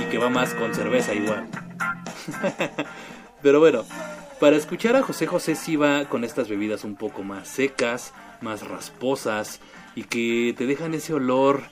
Y 0.00 0.10
que 0.10 0.18
va 0.18 0.28
más 0.28 0.54
con 0.54 0.74
cerveza 0.74 1.14
igual. 1.14 1.48
Pero 3.42 3.60
bueno, 3.60 3.84
para 4.40 4.56
escuchar 4.56 4.96
a 4.96 5.02
José 5.02 5.26
José 5.26 5.54
sí 5.54 5.76
va 5.76 6.04
con 6.08 6.24
estas 6.24 6.48
bebidas 6.48 6.84
un 6.84 6.96
poco 6.96 7.22
más 7.22 7.48
secas, 7.48 8.12
más 8.40 8.66
rasposas 8.66 9.60
y 9.94 10.04
que 10.04 10.54
te 10.56 10.66
dejan 10.66 10.94
ese 10.94 11.14
olor 11.14 11.62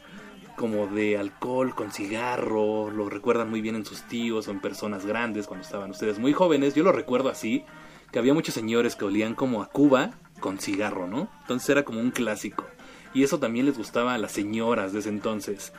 como 0.57 0.87
de 0.87 1.19
alcohol 1.19 1.75
con 1.75 1.93
cigarro, 1.93 2.91
lo 2.91 3.09
recuerdan 3.09 3.51
muy 3.51 3.61
bien 3.61 3.77
en 3.77 3.85
sus 3.85 4.03
tíos 4.03 4.49
o 4.49 4.51
en 4.51 4.61
personas 4.61 5.07
grandes 5.07 5.47
cuando 5.47 5.65
estaban 5.65 5.91
ustedes 5.91 6.19
muy 6.19 6.33
jóvenes, 6.33 6.75
yo 6.75 6.83
lo 6.83 6.93
recuerdo 6.93 7.29
así, 7.29 7.65
que 8.11 8.19
había 8.19 8.35
muchos 8.35 8.55
señores 8.55 8.97
que 8.97 9.05
olían 9.05 9.35
como 9.35 9.63
a 9.63 9.69
Cuba 9.69 10.13
con 10.41 10.59
cigarro, 10.59 11.07
¿no? 11.07 11.29
Entonces 11.43 11.69
era 11.69 11.85
como 11.85 12.01
un 12.01 12.11
clásico. 12.11 12.67
Y 13.15 13.23
eso 13.23 13.39
también 13.39 13.67
les 13.67 13.79
gustaba 13.79 14.15
a 14.15 14.19
las 14.19 14.33
señoras 14.33 14.93
de 14.93 15.01
ese 15.01 15.09
entonces. 15.11 15.73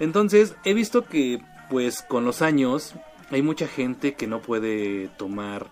Entonces 0.00 0.54
he 0.64 0.74
visto 0.74 1.06
que 1.06 1.40
pues 1.70 2.02
con 2.02 2.24
los 2.24 2.42
años 2.42 2.94
hay 3.30 3.42
mucha 3.42 3.66
gente 3.66 4.14
que 4.14 4.26
no 4.26 4.40
puede 4.40 5.08
tomar 5.16 5.68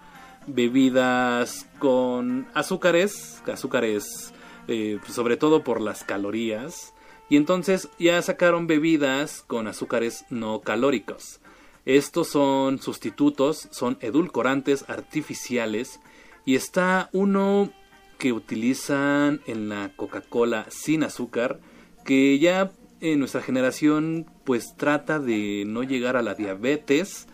bebidas 0.47 1.67
con 1.79 2.47
azúcares, 2.55 3.43
azúcares 3.47 4.33
eh, 4.69 4.99
sobre 5.09 5.37
todo 5.37 5.63
por 5.63 5.81
las 5.81 6.05
calorías, 6.05 6.95
y 7.29 7.37
entonces 7.37 7.89
ya 7.99 8.21
sacaron 8.23 8.67
bebidas 8.67 9.45
con 9.47 9.67
azúcares 9.67 10.25
no 10.31 10.61
calóricos. 10.61 11.41
Estos 11.85 12.29
son 12.29 12.81
sustitutos, 12.81 13.69
son 13.71 13.99
edulcorantes 14.01 14.89
artificiales 14.89 16.01
y 16.47 16.55
está 16.55 17.11
uno 17.13 17.71
que 18.19 18.33
utilizan 18.33 19.41
en 19.47 19.69
la 19.69 19.91
Coca-Cola 19.97 20.67
sin 20.71 21.03
azúcar, 21.03 21.61
que 22.05 22.39
ya 22.39 22.73
en 23.01 23.19
nuestra 23.19 23.43
generación 23.43 24.27
pues 24.45 24.77
trata 24.77 25.19
de 25.19 25.65
no 25.67 25.83
llegar 25.83 26.17
a 26.17 26.23
la 26.23 26.35
diabetes, 26.35 27.27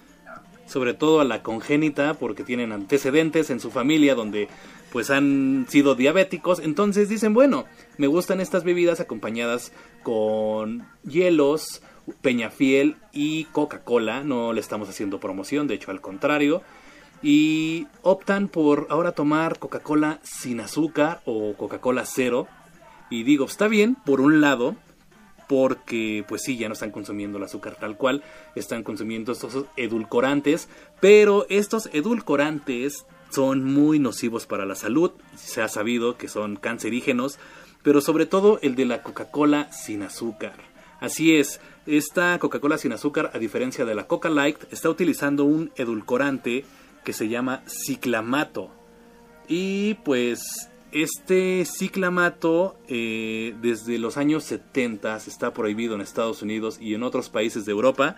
sobre 0.70 0.94
todo 0.94 1.20
a 1.20 1.24
la 1.24 1.42
congénita, 1.42 2.14
porque 2.14 2.44
tienen 2.44 2.72
antecedentes 2.72 3.50
en 3.50 3.60
su 3.60 3.70
familia 3.70 4.14
donde 4.14 4.48
pues 4.92 5.10
han 5.10 5.66
sido 5.68 5.94
diabéticos, 5.94 6.60
entonces 6.60 7.08
dicen, 7.08 7.34
bueno, 7.34 7.64
me 7.96 8.06
gustan 8.06 8.40
estas 8.40 8.64
bebidas 8.64 9.00
acompañadas 9.00 9.72
con 10.02 10.86
hielos, 11.04 11.82
Peñafiel 12.22 12.96
y 13.12 13.44
Coca-Cola, 13.46 14.24
no 14.24 14.52
le 14.52 14.60
estamos 14.60 14.88
haciendo 14.88 15.20
promoción, 15.20 15.66
de 15.66 15.74
hecho 15.74 15.90
al 15.90 16.00
contrario, 16.00 16.62
y 17.22 17.86
optan 18.02 18.48
por 18.48 18.86
ahora 18.90 19.12
tomar 19.12 19.58
Coca-Cola 19.58 20.20
sin 20.22 20.60
azúcar 20.60 21.20
o 21.24 21.54
Coca-Cola 21.54 22.04
cero, 22.06 22.48
y 23.10 23.24
digo, 23.24 23.44
está 23.44 23.68
bien, 23.68 23.96
por 24.06 24.20
un 24.20 24.40
lado, 24.40 24.76
porque 25.50 26.24
pues 26.28 26.42
sí, 26.44 26.56
ya 26.56 26.68
no 26.68 26.74
están 26.74 26.92
consumiendo 26.92 27.36
el 27.38 27.42
azúcar 27.42 27.74
tal 27.74 27.96
cual, 27.96 28.22
están 28.54 28.84
consumiendo 28.84 29.32
estos 29.32 29.64
edulcorantes, 29.76 30.68
pero 31.00 31.44
estos 31.48 31.90
edulcorantes 31.92 33.04
son 33.30 33.64
muy 33.64 33.98
nocivos 33.98 34.46
para 34.46 34.64
la 34.64 34.76
salud, 34.76 35.10
se 35.34 35.60
ha 35.60 35.66
sabido 35.66 36.16
que 36.16 36.28
son 36.28 36.54
cancerígenos, 36.54 37.40
pero 37.82 38.00
sobre 38.00 38.26
todo 38.26 38.60
el 38.62 38.76
de 38.76 38.84
la 38.84 39.02
Coca-Cola 39.02 39.72
sin 39.72 40.04
azúcar. 40.04 40.54
Así 41.00 41.34
es, 41.34 41.60
esta 41.84 42.38
Coca-Cola 42.38 42.78
sin 42.78 42.92
azúcar, 42.92 43.32
a 43.34 43.40
diferencia 43.40 43.84
de 43.84 43.96
la 43.96 44.06
Coca 44.06 44.30
Light, 44.30 44.72
está 44.72 44.88
utilizando 44.88 45.42
un 45.42 45.72
edulcorante 45.74 46.64
que 47.02 47.12
se 47.12 47.28
llama 47.28 47.64
ciclamato. 47.66 48.70
Y 49.48 49.94
pues 50.04 50.69
este 50.92 51.64
ciclamato 51.64 52.76
eh, 52.88 53.54
desde 53.60 53.98
los 53.98 54.16
años 54.16 54.44
70 54.44 55.16
está 55.16 55.52
prohibido 55.52 55.94
en 55.94 56.00
Estados 56.00 56.42
Unidos 56.42 56.78
y 56.80 56.94
en 56.94 57.02
otros 57.02 57.28
países 57.28 57.64
de 57.64 57.72
Europa 57.72 58.16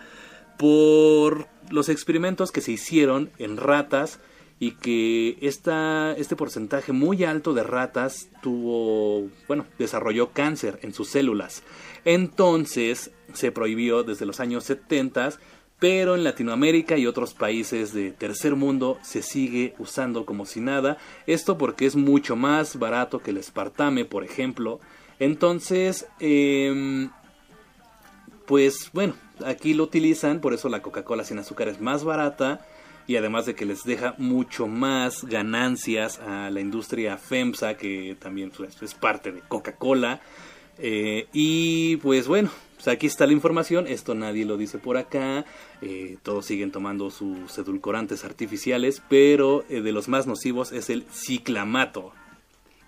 por 0.57 1.47
los 1.69 1.89
experimentos 1.89 2.51
que 2.51 2.61
se 2.61 2.71
hicieron 2.71 3.31
en 3.37 3.57
ratas 3.57 4.19
y 4.59 4.71
que 4.71 5.37
esta, 5.41 6.13
este 6.13 6.35
porcentaje 6.35 6.93
muy 6.93 7.23
alto 7.23 7.53
de 7.53 7.63
ratas 7.63 8.29
tuvo, 8.41 9.29
bueno, 9.47 9.65
desarrolló 9.77 10.31
cáncer 10.31 10.79
en 10.83 10.93
sus 10.93 11.09
células. 11.09 11.63
Entonces 12.05 13.11
se 13.33 13.51
prohibió 13.51 14.03
desde 14.03 14.25
los 14.25 14.39
años 14.39 14.63
70 14.63 15.31
pero 15.79 16.15
en 16.15 16.23
Latinoamérica 16.23 16.97
y 16.97 17.07
otros 17.07 17.33
países 17.33 17.93
de 17.93 18.11
tercer 18.11 18.55
mundo 18.55 18.97
se 19.01 19.21
sigue 19.21 19.73
usando 19.79 20.25
como 20.25 20.45
si 20.45 20.61
nada, 20.61 20.97
esto 21.27 21.57
porque 21.57 21.85
es 21.85 21.95
mucho 21.95 22.35
más 22.35 22.79
barato 22.79 23.19
que 23.19 23.31
el 23.31 23.37
espartame, 23.37 24.05
por 24.05 24.23
ejemplo. 24.23 24.79
Entonces, 25.19 26.07
em, 26.19 27.09
pues 28.45 28.89
bueno, 28.93 29.15
aquí 29.45 29.73
lo 29.73 29.83
utilizan, 29.83 30.39
por 30.39 30.53
eso 30.53 30.69
la 30.69 30.81
Coca-Cola 30.81 31.23
sin 31.23 31.39
azúcar 31.39 31.67
es 31.67 31.81
más 31.81 32.03
barata 32.03 32.65
y 33.07 33.17
además 33.17 33.45
de 33.45 33.55
que 33.55 33.65
les 33.65 33.83
deja 33.83 34.15
mucho 34.17 34.67
más 34.67 35.25
ganancias 35.25 36.19
a 36.19 36.49
la 36.49 36.61
industria 36.61 37.17
FEMSA, 37.17 37.75
que 37.75 38.15
también 38.19 38.51
pues, 38.51 38.81
es 38.81 38.93
parte 38.93 39.31
de 39.31 39.41
Coca-Cola. 39.41 40.21
Eh, 40.77 41.27
y 41.33 41.97
pues 41.97 42.27
bueno, 42.27 42.49
pues 42.83 42.97
aquí 42.97 43.07
está 43.07 43.25
la 43.25 43.31
información, 43.31 43.87
esto 43.87 44.13
nadie 44.13 44.43
lo 44.43 44.57
dice 44.57 44.77
por 44.77 44.97
acá, 44.97 45.45
eh, 45.81 46.17
todos 46.21 46.45
siguen 46.45 46.69
tomando 46.69 47.11
sus 47.11 47.57
edulcorantes 47.57 48.25
artificiales, 48.25 49.01
pero 49.07 49.63
eh, 49.69 49.79
de 49.79 49.93
los 49.93 50.09
más 50.09 50.27
nocivos 50.27 50.73
es 50.73 50.89
el 50.89 51.05
ciclamato. 51.09 52.11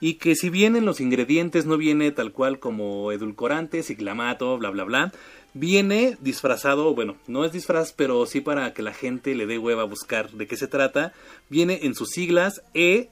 Y 0.02 0.16
que 0.16 0.36
si 0.36 0.50
bien 0.50 0.76
en 0.76 0.84
los 0.84 1.00
ingredientes 1.00 1.66
no 1.66 1.78
viene 1.78 2.12
tal 2.12 2.34
cual 2.34 2.60
como 2.60 3.14
edulcorante, 3.14 3.84
ciclamato, 3.84 4.58
bla 4.58 4.70
bla 4.70 4.84
bla, 4.84 5.14
viene 5.54 6.18
disfrazado, 6.20 6.94
bueno, 6.94 7.16
no 7.28 7.46
es 7.46 7.54
disfraz, 7.54 7.94
pero 7.94 8.26
sí 8.26 8.42
para 8.42 8.74
que 8.74 8.82
la 8.82 8.94
gente 8.94 9.34
le 9.34 9.46
dé 9.46 9.58
hueva 9.58 9.84
a 9.84 9.86
buscar 9.86 10.30
de 10.32 10.46
qué 10.46 10.58
se 10.58 10.68
trata, 10.68 11.14
viene 11.50 11.80
en 11.84 11.96
sus 11.96 12.10
siglas 12.10 12.62
E 12.74 13.12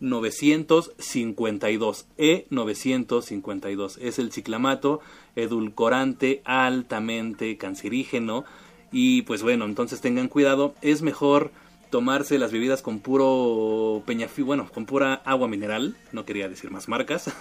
952 0.00 2.06
E952 2.18 3.98
es 4.00 4.18
el 4.18 4.32
ciclamato 4.32 5.00
edulcorante 5.36 6.42
altamente 6.44 7.56
cancerígeno. 7.56 8.44
Y 8.92 9.22
pues 9.22 9.42
bueno, 9.42 9.64
entonces 9.64 10.00
tengan 10.00 10.28
cuidado, 10.28 10.74
es 10.80 11.02
mejor 11.02 11.50
tomarse 11.90 12.38
las 12.38 12.52
bebidas 12.52 12.82
con 12.82 13.00
puro 13.00 14.02
peñafí, 14.06 14.42
bueno, 14.42 14.68
con 14.72 14.84
pura 14.84 15.14
agua 15.24 15.48
mineral, 15.48 15.96
no 16.12 16.24
quería 16.24 16.48
decir 16.48 16.70
más 16.70 16.88
marcas, 16.88 17.32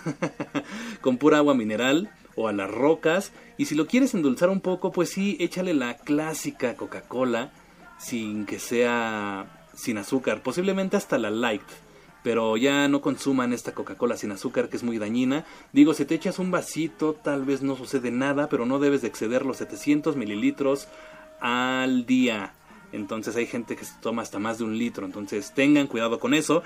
con 1.01 1.17
pura 1.17 1.37
agua 1.37 1.55
mineral 1.55 2.11
o 2.35 2.47
a 2.47 2.53
las 2.53 2.69
rocas. 2.69 3.31
Y 3.57 3.65
si 3.65 3.75
lo 3.75 3.87
quieres 3.87 4.13
endulzar 4.13 4.49
un 4.49 4.61
poco, 4.61 4.91
pues 4.91 5.09
sí, 5.09 5.37
échale 5.39 5.73
la 5.73 5.97
clásica 5.97 6.75
Coca-Cola 6.75 7.51
sin 7.97 8.45
que 8.45 8.59
sea 8.59 9.59
sin 9.75 9.97
azúcar, 9.97 10.43
posiblemente 10.43 10.97
hasta 10.97 11.17
la 11.17 11.31
light 11.31 11.63
pero 12.23 12.57
ya 12.57 12.87
no 12.87 13.01
consuman 13.01 13.53
esta 13.53 13.73
Coca-Cola 13.73 14.17
sin 14.17 14.31
azúcar 14.31 14.69
que 14.69 14.77
es 14.77 14.83
muy 14.83 14.97
dañina. 14.97 15.45
Digo, 15.73 15.93
si 15.93 16.05
te 16.05 16.15
echas 16.15 16.39
un 16.39 16.51
vasito 16.51 17.13
tal 17.13 17.45
vez 17.45 17.61
no 17.61 17.75
sucede 17.75 18.09
nada, 18.11 18.49
pero 18.49 18.65
no 18.65 18.79
debes 18.79 19.01
de 19.01 19.09
exceder 19.09 19.45
los 19.45 19.57
700 19.57 20.15
mililitros 20.15 20.87
al 21.39 22.05
día. 22.05 22.53
Entonces 22.93 23.35
hay 23.35 23.47
gente 23.47 23.75
que 23.75 23.85
se 23.85 23.95
toma 24.01 24.21
hasta 24.21 24.39
más 24.39 24.59
de 24.59 24.63
un 24.63 24.77
litro, 24.77 25.05
entonces 25.05 25.51
tengan 25.53 25.87
cuidado 25.87 26.19
con 26.19 26.33
eso. 26.33 26.63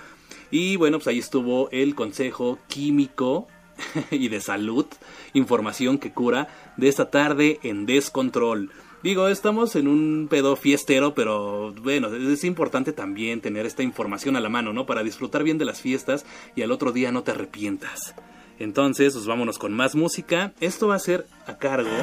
Y 0.52 0.76
bueno, 0.76 1.00
pues 1.00 1.08
ahí 1.08 1.20
estuvo 1.20 1.70
el 1.72 1.96
consejo 1.96 2.60
químico 2.68 3.48
y 4.12 4.28
de 4.28 4.42
salud, 4.42 4.86
información 5.34 5.98
que 5.98 6.12
cura 6.12 6.48
de 6.76 6.90
esta 6.90 7.10
tarde 7.10 7.60
en 7.64 7.86
Descontrol. 7.86 8.72
Digo, 9.08 9.30
estamos 9.30 9.78
en 9.78 9.88
un 9.88 10.28
pedo 10.30 10.58
fiestero, 10.58 11.14
pero 11.16 11.72
bueno, 11.82 12.14
es 12.14 12.44
importante 12.44 12.92
también 12.92 13.40
tener 13.40 13.66
esta 13.66 13.82
información 13.82 14.36
a 14.36 14.42
la 14.42 14.50
mano, 14.50 14.74
¿no? 14.74 14.86
Para 14.86 15.02
disfrutar 15.02 15.46
bien 15.46 15.58
de 15.58 15.64
las 15.64 15.80
fiestas 15.80 16.26
y 16.58 16.62
al 16.62 16.74
otro 16.74 16.92
día 16.92 17.10
no 17.14 17.24
te 17.24 17.32
arrepientas. 17.32 18.16
Entonces, 18.60 19.14
pues 19.14 19.26
vámonos 19.26 19.60
con 19.60 19.72
más 19.72 19.96
música. 19.96 20.52
Esto 20.60 20.90
va 20.90 20.96
a 20.96 21.00
ser 21.00 21.26
a 21.46 21.58
cargo 21.58 21.96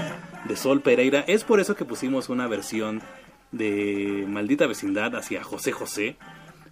de 0.49 0.57
Sol 0.57 0.81
Pereira. 0.81 1.21
Es 1.29 1.45
por 1.45 1.61
eso 1.61 1.77
que 1.77 1.85
pusimos 1.85 2.31
una 2.31 2.49
versión 2.49 3.03
de 3.53 4.25
Maldita 4.27 4.67
Vecindad 4.67 5.15
hacia 5.15 5.45
José 5.45 5.73
José. 5.73 6.17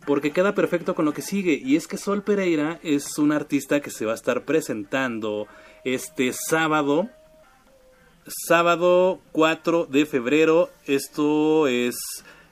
Porque 0.07 0.31
queda 0.31 0.55
perfecto 0.55 0.95
con 0.95 1.05
lo 1.05 1.13
que 1.13 1.21
sigue. 1.21 1.61
Y 1.63 1.77
es 1.77 1.87
que 1.87 1.99
Sol 1.99 2.23
Pereira 2.23 2.81
es 2.83 3.19
un 3.19 3.33
artista 3.33 3.81
que 3.81 3.91
se 3.91 4.07
va 4.07 4.13
a 4.13 4.15
estar 4.15 4.47
presentando 4.47 5.47
este 5.85 6.33
sábado. 6.33 7.11
Sábado 8.27 9.21
4 9.33 9.87
de 9.87 10.07
febrero. 10.07 10.71
Esto 10.87 11.67
es 11.67 11.97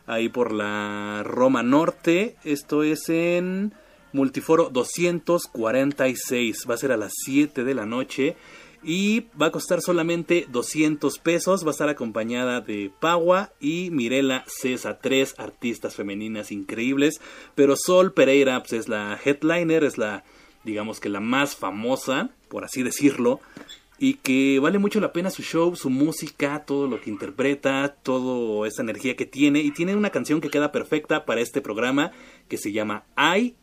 ahí 0.06 0.28
por 0.28 0.52
la 0.52 1.22
Roma 1.24 1.62
Norte. 1.62 2.36
Esto 2.42 2.82
es 2.82 3.08
en 3.08 3.72
Multiforo 4.12 4.70
246. 4.70 6.66
Va 6.68 6.74
a 6.74 6.78
ser 6.78 6.90
a 6.90 6.96
las 6.96 7.12
7 7.24 7.62
de 7.62 7.74
la 7.74 7.86
noche. 7.86 8.36
Y 8.82 9.26
va 9.40 9.46
a 9.46 9.52
costar 9.52 9.80
solamente 9.80 10.46
200 10.50 11.20
pesos. 11.20 11.64
Va 11.64 11.68
a 11.68 11.70
estar 11.70 11.88
acompañada 11.88 12.60
de 12.60 12.90
Paua 12.98 13.52
y 13.60 13.90
Mirela 13.92 14.44
Cesa. 14.48 14.98
Tres 14.98 15.36
artistas 15.38 15.94
femeninas 15.94 16.50
increíbles. 16.50 17.20
Pero 17.54 17.76
Sol 17.76 18.12
Pereira 18.12 18.58
pues, 18.58 18.72
es 18.72 18.88
la 18.88 19.16
headliner. 19.24 19.84
Es 19.84 19.98
la, 19.98 20.24
digamos 20.64 20.98
que 20.98 21.08
la 21.08 21.20
más 21.20 21.54
famosa, 21.54 22.30
por 22.48 22.64
así 22.64 22.82
decirlo 22.82 23.38
y 24.02 24.14
que 24.14 24.58
vale 24.60 24.78
mucho 24.78 24.98
la 24.98 25.12
pena 25.12 25.28
su 25.28 25.42
show, 25.42 25.76
su 25.76 25.90
música, 25.90 26.64
todo 26.64 26.88
lo 26.88 27.02
que 27.02 27.10
interpreta, 27.10 27.96
toda 28.02 28.66
esa 28.66 28.80
energía 28.80 29.14
que 29.14 29.26
tiene 29.26 29.60
y 29.60 29.72
tiene 29.72 29.94
una 29.94 30.08
canción 30.08 30.40
que 30.40 30.48
queda 30.48 30.72
perfecta 30.72 31.26
para 31.26 31.42
este 31.42 31.60
programa 31.60 32.10
que 32.48 32.56
se 32.56 32.72
llama 32.72 33.04
I 33.18 33.54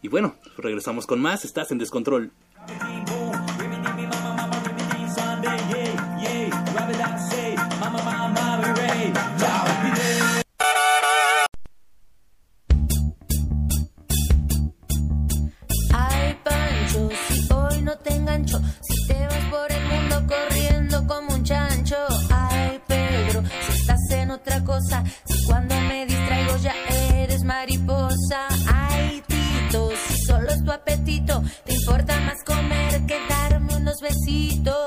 y 0.00 0.08
bueno, 0.08 0.34
regresamos 0.56 1.06
con 1.06 1.20
más, 1.20 1.44
estás 1.44 1.70
en 1.72 1.78
descontrol. 1.78 2.32
Te 30.84 31.74
importa 31.74 32.18
más 32.20 32.42
comer 32.44 33.06
que 33.06 33.18
darme 33.28 33.76
unos 33.76 34.00
besitos. 34.00 34.81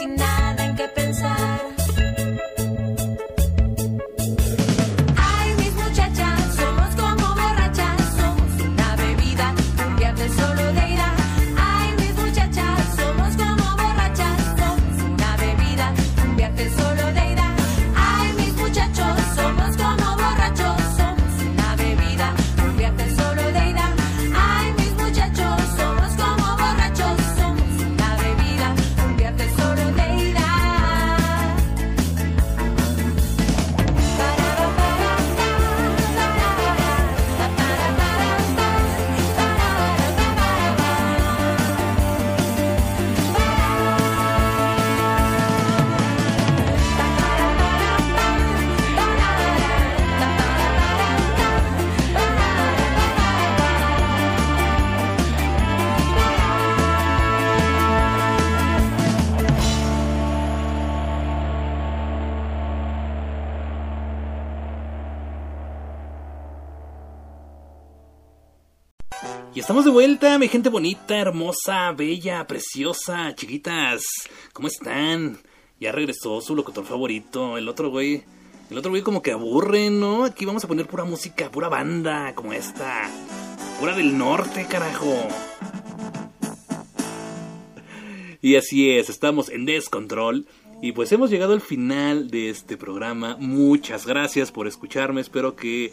69. 0.00 0.49
Estamos 69.70 69.84
de 69.84 69.92
vuelta, 69.92 70.36
mi 70.36 70.48
gente 70.48 70.68
bonita, 70.68 71.16
hermosa, 71.16 71.92
bella, 71.92 72.44
preciosa, 72.44 73.36
chiquitas. 73.36 74.02
¿Cómo 74.52 74.66
están? 74.66 75.38
Ya 75.78 75.92
regresó 75.92 76.40
su 76.40 76.56
locutor 76.56 76.84
favorito, 76.84 77.56
el 77.56 77.68
otro 77.68 77.88
güey. 77.88 78.24
El 78.68 78.78
otro 78.78 78.90
güey 78.90 79.02
como 79.02 79.22
que 79.22 79.30
aburre, 79.30 79.88
¿no? 79.90 80.24
Aquí 80.24 80.44
vamos 80.44 80.64
a 80.64 80.66
poner 80.66 80.88
pura 80.88 81.04
música, 81.04 81.52
pura 81.52 81.68
banda, 81.68 82.34
como 82.34 82.52
esta. 82.52 83.08
Pura 83.78 83.94
del 83.94 84.18
norte, 84.18 84.66
carajo. 84.68 85.28
Y 88.42 88.56
así 88.56 88.90
es, 88.90 89.08
estamos 89.08 89.50
en 89.50 89.66
Descontrol. 89.66 90.48
Y 90.82 90.90
pues 90.92 91.12
hemos 91.12 91.30
llegado 91.30 91.52
al 91.52 91.60
final 91.60 92.28
de 92.28 92.50
este 92.50 92.76
programa. 92.76 93.36
Muchas 93.38 94.04
gracias 94.04 94.50
por 94.50 94.66
escucharme. 94.66 95.20
Espero 95.20 95.54
que 95.54 95.92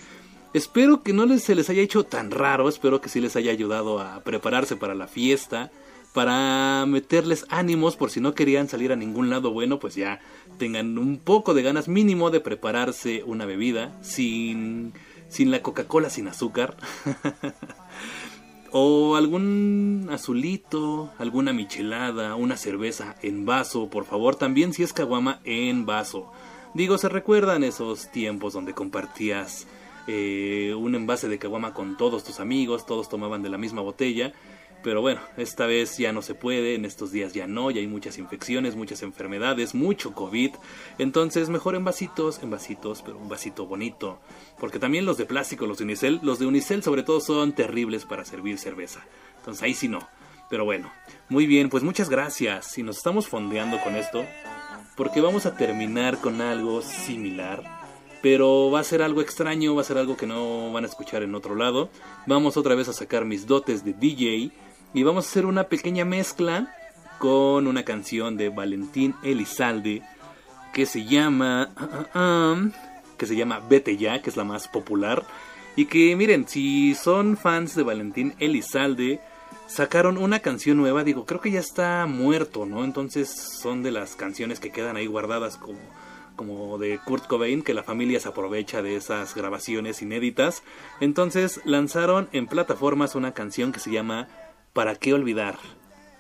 Espero 0.58 1.04
que 1.04 1.14
no 1.14 1.38
se 1.38 1.54
les 1.54 1.70
haya 1.70 1.84
hecho 1.84 2.04
tan 2.04 2.32
raro, 2.32 2.68
espero 2.68 3.00
que 3.00 3.10
sí 3.10 3.22
les 3.22 3.36
haya 3.36 3.52
ayudado 3.52 4.00
a 4.00 4.22
prepararse 4.22 4.76
para 4.76 4.96
la 4.96 5.08
fiesta, 5.08 5.70
para 6.16 6.84
meterles 6.88 7.46
ánimos 7.50 7.96
por 7.96 8.10
si 8.10 8.22
no 8.22 8.34
querían 8.34 8.68
salir 8.68 8.92
a 8.92 8.96
ningún 8.96 9.30
lado 9.30 9.52
bueno, 9.52 9.78
pues 9.78 9.94
ya 9.94 10.20
tengan 10.58 10.98
un 10.98 11.20
poco 11.20 11.54
de 11.54 11.62
ganas 11.62 11.88
mínimo 11.88 12.32
de 12.32 12.40
prepararse 12.40 13.22
una 13.24 13.46
bebida 13.46 13.96
sin, 14.02 14.94
sin 15.30 15.52
la 15.52 15.62
Coca-Cola 15.62 16.10
sin 16.10 16.28
azúcar. 16.28 16.76
o 18.72 19.16
algún 19.16 20.10
azulito, 20.12 21.12
alguna 21.20 21.54
michelada, 21.54 22.34
una 22.34 22.58
cerveza 22.58 23.16
en 23.22 23.46
vaso, 23.46 23.92
por 23.92 24.06
favor, 24.06 24.36
también 24.36 24.74
si 24.74 24.82
es 24.82 24.92
caguama 24.92 25.40
en 25.44 25.86
vaso. 25.86 26.32
Digo, 26.74 26.98
se 26.98 27.10
recuerdan 27.10 27.64
esos 27.64 28.12
tiempos 28.12 28.54
donde 28.54 28.74
compartías 28.74 29.68
eh, 30.08 30.74
un 30.76 30.96
envase 30.96 31.28
de 31.28 31.38
caguama 31.38 31.74
con 31.74 31.98
todos 31.98 32.24
tus 32.24 32.40
amigos, 32.40 32.86
todos 32.86 33.10
tomaban 33.10 33.44
de 33.44 33.50
la 33.50 33.58
misma 33.58 33.82
botella. 33.82 34.34
Pero 34.84 35.02
bueno, 35.02 35.20
esta 35.38 35.66
vez 35.66 35.98
ya 35.98 36.14
no 36.14 36.22
se 36.22 36.36
puede, 36.36 36.76
en 36.76 36.86
estos 36.86 37.12
días 37.12 37.34
ya 37.34 37.48
no, 37.48 37.72
ya 37.72 37.82
hay 37.82 37.88
muchas 37.88 38.18
infecciones, 38.20 38.76
muchas 38.76 39.02
enfermedades, 39.02 39.76
mucho 39.76 40.14
COVID. 40.14 40.52
Entonces, 40.98 41.50
mejor 41.50 41.76
en 41.76 41.84
vasitos, 41.84 42.42
en 42.44 42.52
vasitos, 42.52 43.02
pero 43.02 43.18
un 43.18 43.28
vasito 43.28 43.66
bonito. 43.66 44.20
Porque 44.60 44.80
también 44.80 45.06
los 45.06 45.18
de 45.18 45.26
plástico, 45.26 45.66
los 45.66 45.80
de 45.80 45.84
Unicel, 45.84 46.20
los 46.22 46.40
de 46.40 46.46
Unicel 46.46 46.84
sobre 46.84 47.04
todo 47.04 47.20
son 47.20 47.54
terribles 47.54 48.06
para 48.06 48.24
servir 48.24 48.60
cerveza. 48.60 49.06
Entonces 49.40 49.64
ahí 49.64 49.74
sí 49.74 49.88
no. 49.88 50.08
Pero 50.50 50.64
bueno, 50.64 50.92
muy 51.28 51.48
bien, 51.48 51.70
pues 51.70 51.84
muchas 51.84 52.10
gracias. 52.10 52.78
Y 52.78 52.84
nos 52.84 52.98
estamos 52.98 53.28
fondeando 53.28 53.82
con 53.82 53.96
esto, 53.96 54.26
porque 54.96 55.22
vamos 55.22 55.46
a 55.46 55.58
terminar 55.58 56.20
con 56.20 56.40
algo 56.40 56.82
similar 56.82 57.77
pero 58.30 58.70
va 58.70 58.82
a 58.82 58.84
ser 58.84 59.02
algo 59.02 59.22
extraño, 59.22 59.74
va 59.74 59.84
a 59.84 59.86
ser 59.86 59.98
algo 59.98 60.18
que 60.18 60.28
no 60.28 60.70
van 60.74 60.84
a 60.84 60.88
escuchar 60.88 61.24
en 61.24 61.34
otro 61.34 61.56
lado. 61.56 61.90
Vamos 62.26 62.58
otra 62.58 62.76
vez 62.76 62.90
a 62.90 62.94
sacar 62.94 63.24
mis 63.24 63.48
dotes 63.48 63.86
de 63.86 63.94
DJ 63.94 64.52
y 64.94 65.04
vamos 65.04 65.26
a 65.26 65.30
hacer 65.30 65.46
una 65.46 65.70
pequeña 65.70 66.04
mezcla 66.04 66.76
con 67.20 67.68
una 67.68 67.84
canción 67.84 68.36
de 68.36 68.50
Valentín 68.50 69.16
Elizalde 69.24 70.02
que 70.74 70.86
se 70.86 71.06
llama 71.06 71.72
ah, 71.78 71.90
ah, 71.94 72.08
ah, 72.16 72.56
que 73.18 73.26
se 73.26 73.38
llama 73.38 73.62
Vete 73.70 73.96
ya, 73.96 74.22
que 74.22 74.30
es 74.30 74.36
la 74.36 74.44
más 74.44 74.68
popular 74.68 75.24
y 75.78 75.86
que 75.86 76.14
miren, 76.18 76.50
si 76.50 76.96
son 76.96 77.38
fans 77.38 77.76
de 77.76 77.84
Valentín 77.84 78.36
Elizalde 78.40 79.22
sacaron 79.68 80.18
una 80.18 80.42
canción 80.42 80.76
nueva, 80.76 81.06
digo, 81.06 81.26
creo 81.26 81.40
que 81.40 81.52
ya 81.52 81.62
está 81.62 82.06
muerto, 82.08 82.66
¿no? 82.66 82.84
Entonces 82.84 83.30
son 83.30 83.84
de 83.84 83.92
las 83.92 84.18
canciones 84.18 84.60
que 84.60 84.72
quedan 84.72 84.98
ahí 84.98 85.08
guardadas 85.08 85.56
como 85.56 85.80
como 86.38 86.78
de 86.78 87.00
Kurt 87.04 87.28
Cobain, 87.28 87.62
que 87.62 87.74
la 87.74 87.84
familia 87.84 88.22
se 88.22 88.30
aprovecha 88.30 88.82
de 88.82 88.96
esas 88.96 89.36
grabaciones 89.36 90.02
inéditas. 90.02 90.64
Entonces 91.02 91.60
lanzaron 91.66 92.30
en 92.32 92.48
plataformas 92.48 93.16
una 93.16 93.34
canción 93.34 93.74
que 93.74 93.82
se 93.82 93.92
llama 93.92 94.30
¿Para 94.72 94.96
qué 94.96 95.14
olvidar? 95.14 95.58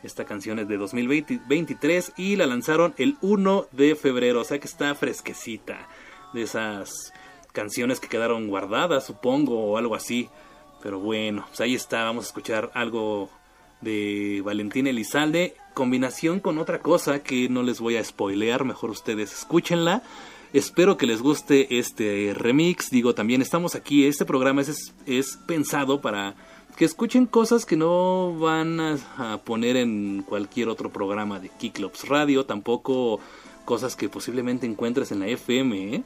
Esta 0.04 0.26
canción 0.26 0.60
es 0.60 0.68
de 0.68 0.78
2023 0.78 2.14
y 2.18 2.36
la 2.36 2.46
lanzaron 2.46 2.94
el 2.98 3.18
1 3.22 3.68
de 3.72 3.96
febrero, 3.96 4.42
o 4.42 4.44
sea 4.44 4.60
que 4.60 4.68
está 4.68 4.94
fresquecita. 4.96 5.88
De 6.34 6.42
esas 6.42 7.14
canciones 7.54 8.00
que 8.00 8.10
quedaron 8.10 8.48
guardadas, 8.48 9.06
supongo, 9.06 9.64
o 9.64 9.78
algo 9.78 9.96
así. 9.96 10.30
Pero 10.82 11.00
bueno, 11.00 11.46
pues 11.48 11.62
ahí 11.62 11.76
está, 11.76 12.04
vamos 12.04 12.26
a 12.26 12.28
escuchar 12.28 12.72
algo 12.74 13.30
de 13.82 14.42
Valentín 14.44 14.88
Elizalde, 14.88 15.56
combinación 15.78 16.40
con 16.40 16.58
otra 16.58 16.80
cosa 16.80 17.20
que 17.20 17.50
no 17.50 17.62
les 17.62 17.80
voy 17.80 17.98
a 17.98 18.04
spoilear, 18.04 18.66
mejor 18.66 18.90
ustedes 18.90 19.32
escúchenla. 19.32 20.02
Espero 20.52 20.98
que 20.98 21.06
les 21.06 21.22
guste 21.22 21.78
este 21.78 22.34
remix. 22.36 22.90
Digo, 22.90 23.14
también 23.14 23.44
estamos 23.44 23.76
aquí, 23.76 24.08
este 24.08 24.26
programa 24.26 24.62
es, 24.62 24.96
es 25.06 25.38
pensado 25.46 26.02
para 26.02 26.34
que 26.76 26.86
escuchen 26.86 27.28
cosas 27.28 27.64
que 27.64 27.76
no 27.76 28.34
van 28.40 28.80
a, 28.80 29.40
poner 29.46 29.78
en 29.78 30.24
cualquier 30.24 30.70
otro 30.70 30.90
programa 30.90 31.40
de 31.40 31.50
Kiklops 31.50 32.08
Radio, 32.08 32.44
tampoco 32.44 33.20
cosas 33.64 33.96
que 33.96 34.10
posiblemente 34.10 34.66
encuentres 34.66 35.12
en 35.12 35.20
la 35.20 35.28
FM, 35.28 35.94
¿eh? 35.94 36.04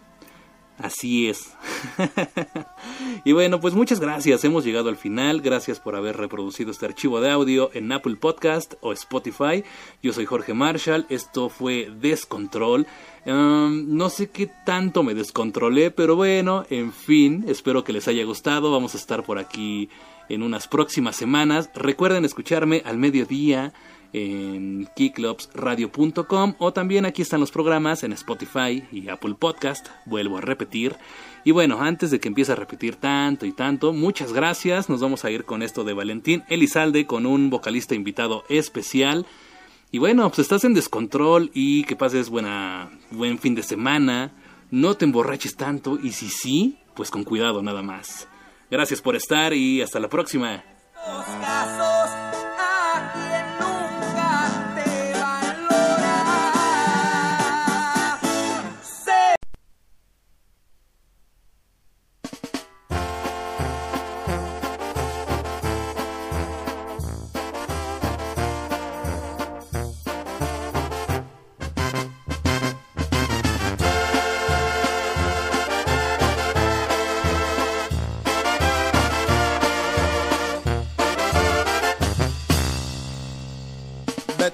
Así 0.81 1.29
es. 1.29 1.53
y 3.23 3.31
bueno, 3.33 3.59
pues 3.59 3.73
muchas 3.73 3.99
gracias. 3.99 4.43
Hemos 4.43 4.65
llegado 4.65 4.89
al 4.89 4.97
final. 4.97 5.41
Gracias 5.41 5.79
por 5.79 5.95
haber 5.95 6.17
reproducido 6.17 6.71
este 6.71 6.85
archivo 6.85 7.21
de 7.21 7.29
audio 7.29 7.69
en 7.73 7.91
Apple 7.91 8.15
Podcast 8.15 8.73
o 8.81 8.91
Spotify. 8.93 9.63
Yo 10.01 10.13
soy 10.13 10.25
Jorge 10.25 10.53
Marshall. 10.53 11.05
Esto 11.09 11.49
fue 11.49 11.91
Descontrol. 11.99 12.87
No 13.25 14.09
sé 14.09 14.29
qué 14.29 14.49
tanto 14.65 15.03
me 15.03 15.13
descontrolé, 15.13 15.91
pero 15.91 16.15
bueno, 16.15 16.65
en 16.69 16.91
fin, 16.91 17.45
espero 17.47 17.83
que 17.83 17.93
les 17.93 18.07
haya 18.07 18.23
gustado. 18.23 18.71
Vamos 18.71 18.95
a 18.95 18.97
estar 18.97 19.23
por 19.23 19.37
aquí 19.37 19.89
en 20.29 20.41
unas 20.41 20.67
próximas 20.67 21.15
semanas. 21.15 21.69
Recuerden 21.75 22.25
escucharme 22.25 22.81
al 22.85 22.97
mediodía 22.97 23.73
en 24.13 24.87
kicklopsradio.com 24.95 26.55
o 26.59 26.73
también 26.73 27.05
aquí 27.05 27.21
están 27.21 27.39
los 27.39 27.51
programas 27.51 28.03
en 28.03 28.13
Spotify 28.13 28.83
y 28.91 29.09
Apple 29.09 29.35
Podcast, 29.39 29.87
vuelvo 30.05 30.37
a 30.37 30.41
repetir. 30.41 30.95
Y 31.43 31.51
bueno, 31.51 31.81
antes 31.81 32.11
de 32.11 32.19
que 32.19 32.27
empiece 32.27 32.51
a 32.51 32.55
repetir 32.55 32.95
tanto 32.95 33.45
y 33.45 33.51
tanto, 33.51 33.93
muchas 33.93 34.33
gracias, 34.33 34.89
nos 34.89 35.01
vamos 35.01 35.25
a 35.25 35.31
ir 35.31 35.45
con 35.45 35.63
esto 35.63 35.83
de 35.83 35.93
Valentín 35.93 36.43
Elizalde 36.49 37.05
con 37.05 37.25
un 37.25 37.49
vocalista 37.49 37.95
invitado 37.95 38.43
especial. 38.49 39.25
Y 39.91 39.97
bueno, 39.97 40.27
pues 40.29 40.39
estás 40.39 40.63
en 40.63 40.73
descontrol 40.73 41.51
y 41.53 41.83
que 41.83 41.95
pases 41.95 42.29
buena, 42.29 42.91
buen 43.11 43.39
fin 43.39 43.55
de 43.55 43.63
semana, 43.63 44.31
no 44.69 44.95
te 44.95 45.05
emborraches 45.05 45.55
tanto 45.55 45.99
y 46.01 46.11
si 46.11 46.29
sí, 46.29 46.79
pues 46.95 47.11
con 47.11 47.23
cuidado 47.23 47.61
nada 47.61 47.81
más. 47.81 48.27
Gracias 48.69 49.01
por 49.01 49.15
estar 49.15 49.53
y 49.53 49.81
hasta 49.81 49.99
la 49.99 50.07
próxima. 50.07 50.63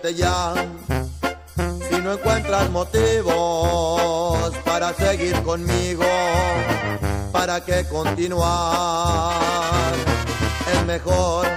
Ya. 0.03 0.53
Si 1.89 2.01
no 2.01 2.13
encuentras 2.13 2.69
motivos 2.69 4.53
para 4.63 4.93
seguir 4.93 5.41
conmigo, 5.43 6.05
¿para 7.31 7.63
qué 7.65 7.85
continuar? 7.85 9.41
Es 10.71 10.85
mejor 10.85 11.47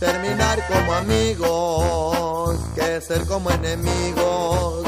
terminar 0.00 0.66
como 0.66 0.94
amigos 0.94 2.58
que 2.74 3.00
ser 3.00 3.24
como 3.26 3.50
enemigos 3.50 4.84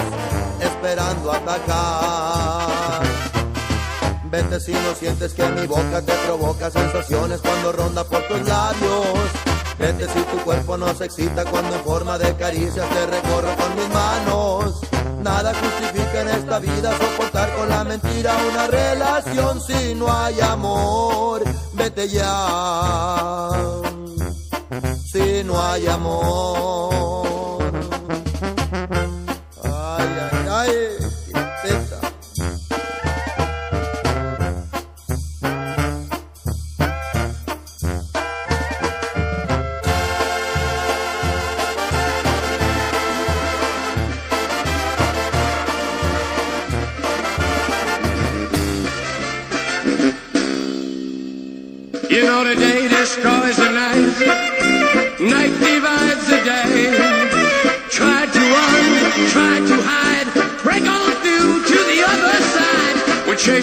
esperando 0.61 1.33
atacar. 1.33 3.03
Vete 4.25 4.59
si 4.59 4.73
no 4.73 4.95
sientes 4.99 5.33
que 5.33 5.49
mi 5.51 5.67
boca 5.67 6.03
te 6.03 6.13
provoca 6.27 6.71
sensaciones 6.71 7.41
cuando 7.41 7.73
ronda 7.73 8.03
por 8.05 8.27
tus 8.27 8.41
labios 8.43 9.44
Vete 9.79 10.07
si 10.09 10.21
tu 10.31 10.39
cuerpo 10.45 10.77
no 10.77 10.95
se 10.95 11.07
excita 11.07 11.45
cuando 11.45 11.75
en 11.75 11.83
forma 11.83 12.19
de 12.19 12.35
caricias 12.37 12.89
te 12.89 13.07
recorro 13.07 13.55
con 13.57 13.77
mis 13.77 13.89
manos. 13.89 14.81
Nada 15.23 15.53
justifica 15.55 16.21
en 16.21 16.29
esta 16.29 16.59
vida 16.59 16.97
soportar 16.97 17.55
con 17.57 17.69
la 17.69 17.85
mentira 17.85 18.37
una 18.53 18.67
relación 18.67 19.61
si 19.61 19.95
no 19.95 20.13
hay 20.13 20.41
amor. 20.41 21.43
Vete 21.73 22.09
ya, 22.09 23.51
si 25.05 25.43
no 25.45 25.61
hay 25.61 25.87
amor. 25.87 27.14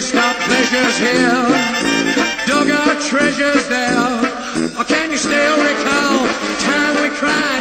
We 0.02 0.18
our 0.18 0.34
pleasures 0.34 0.98
here. 0.98 1.46
Dug 2.48 2.68
our 2.70 3.00
treasures 3.00 3.68
there. 3.68 4.18
Or 4.76 4.84
can 4.84 5.12
you 5.12 5.16
still 5.16 5.56
recall 5.62 6.26
time 6.58 7.02
we 7.02 7.08
cried? 7.16 7.51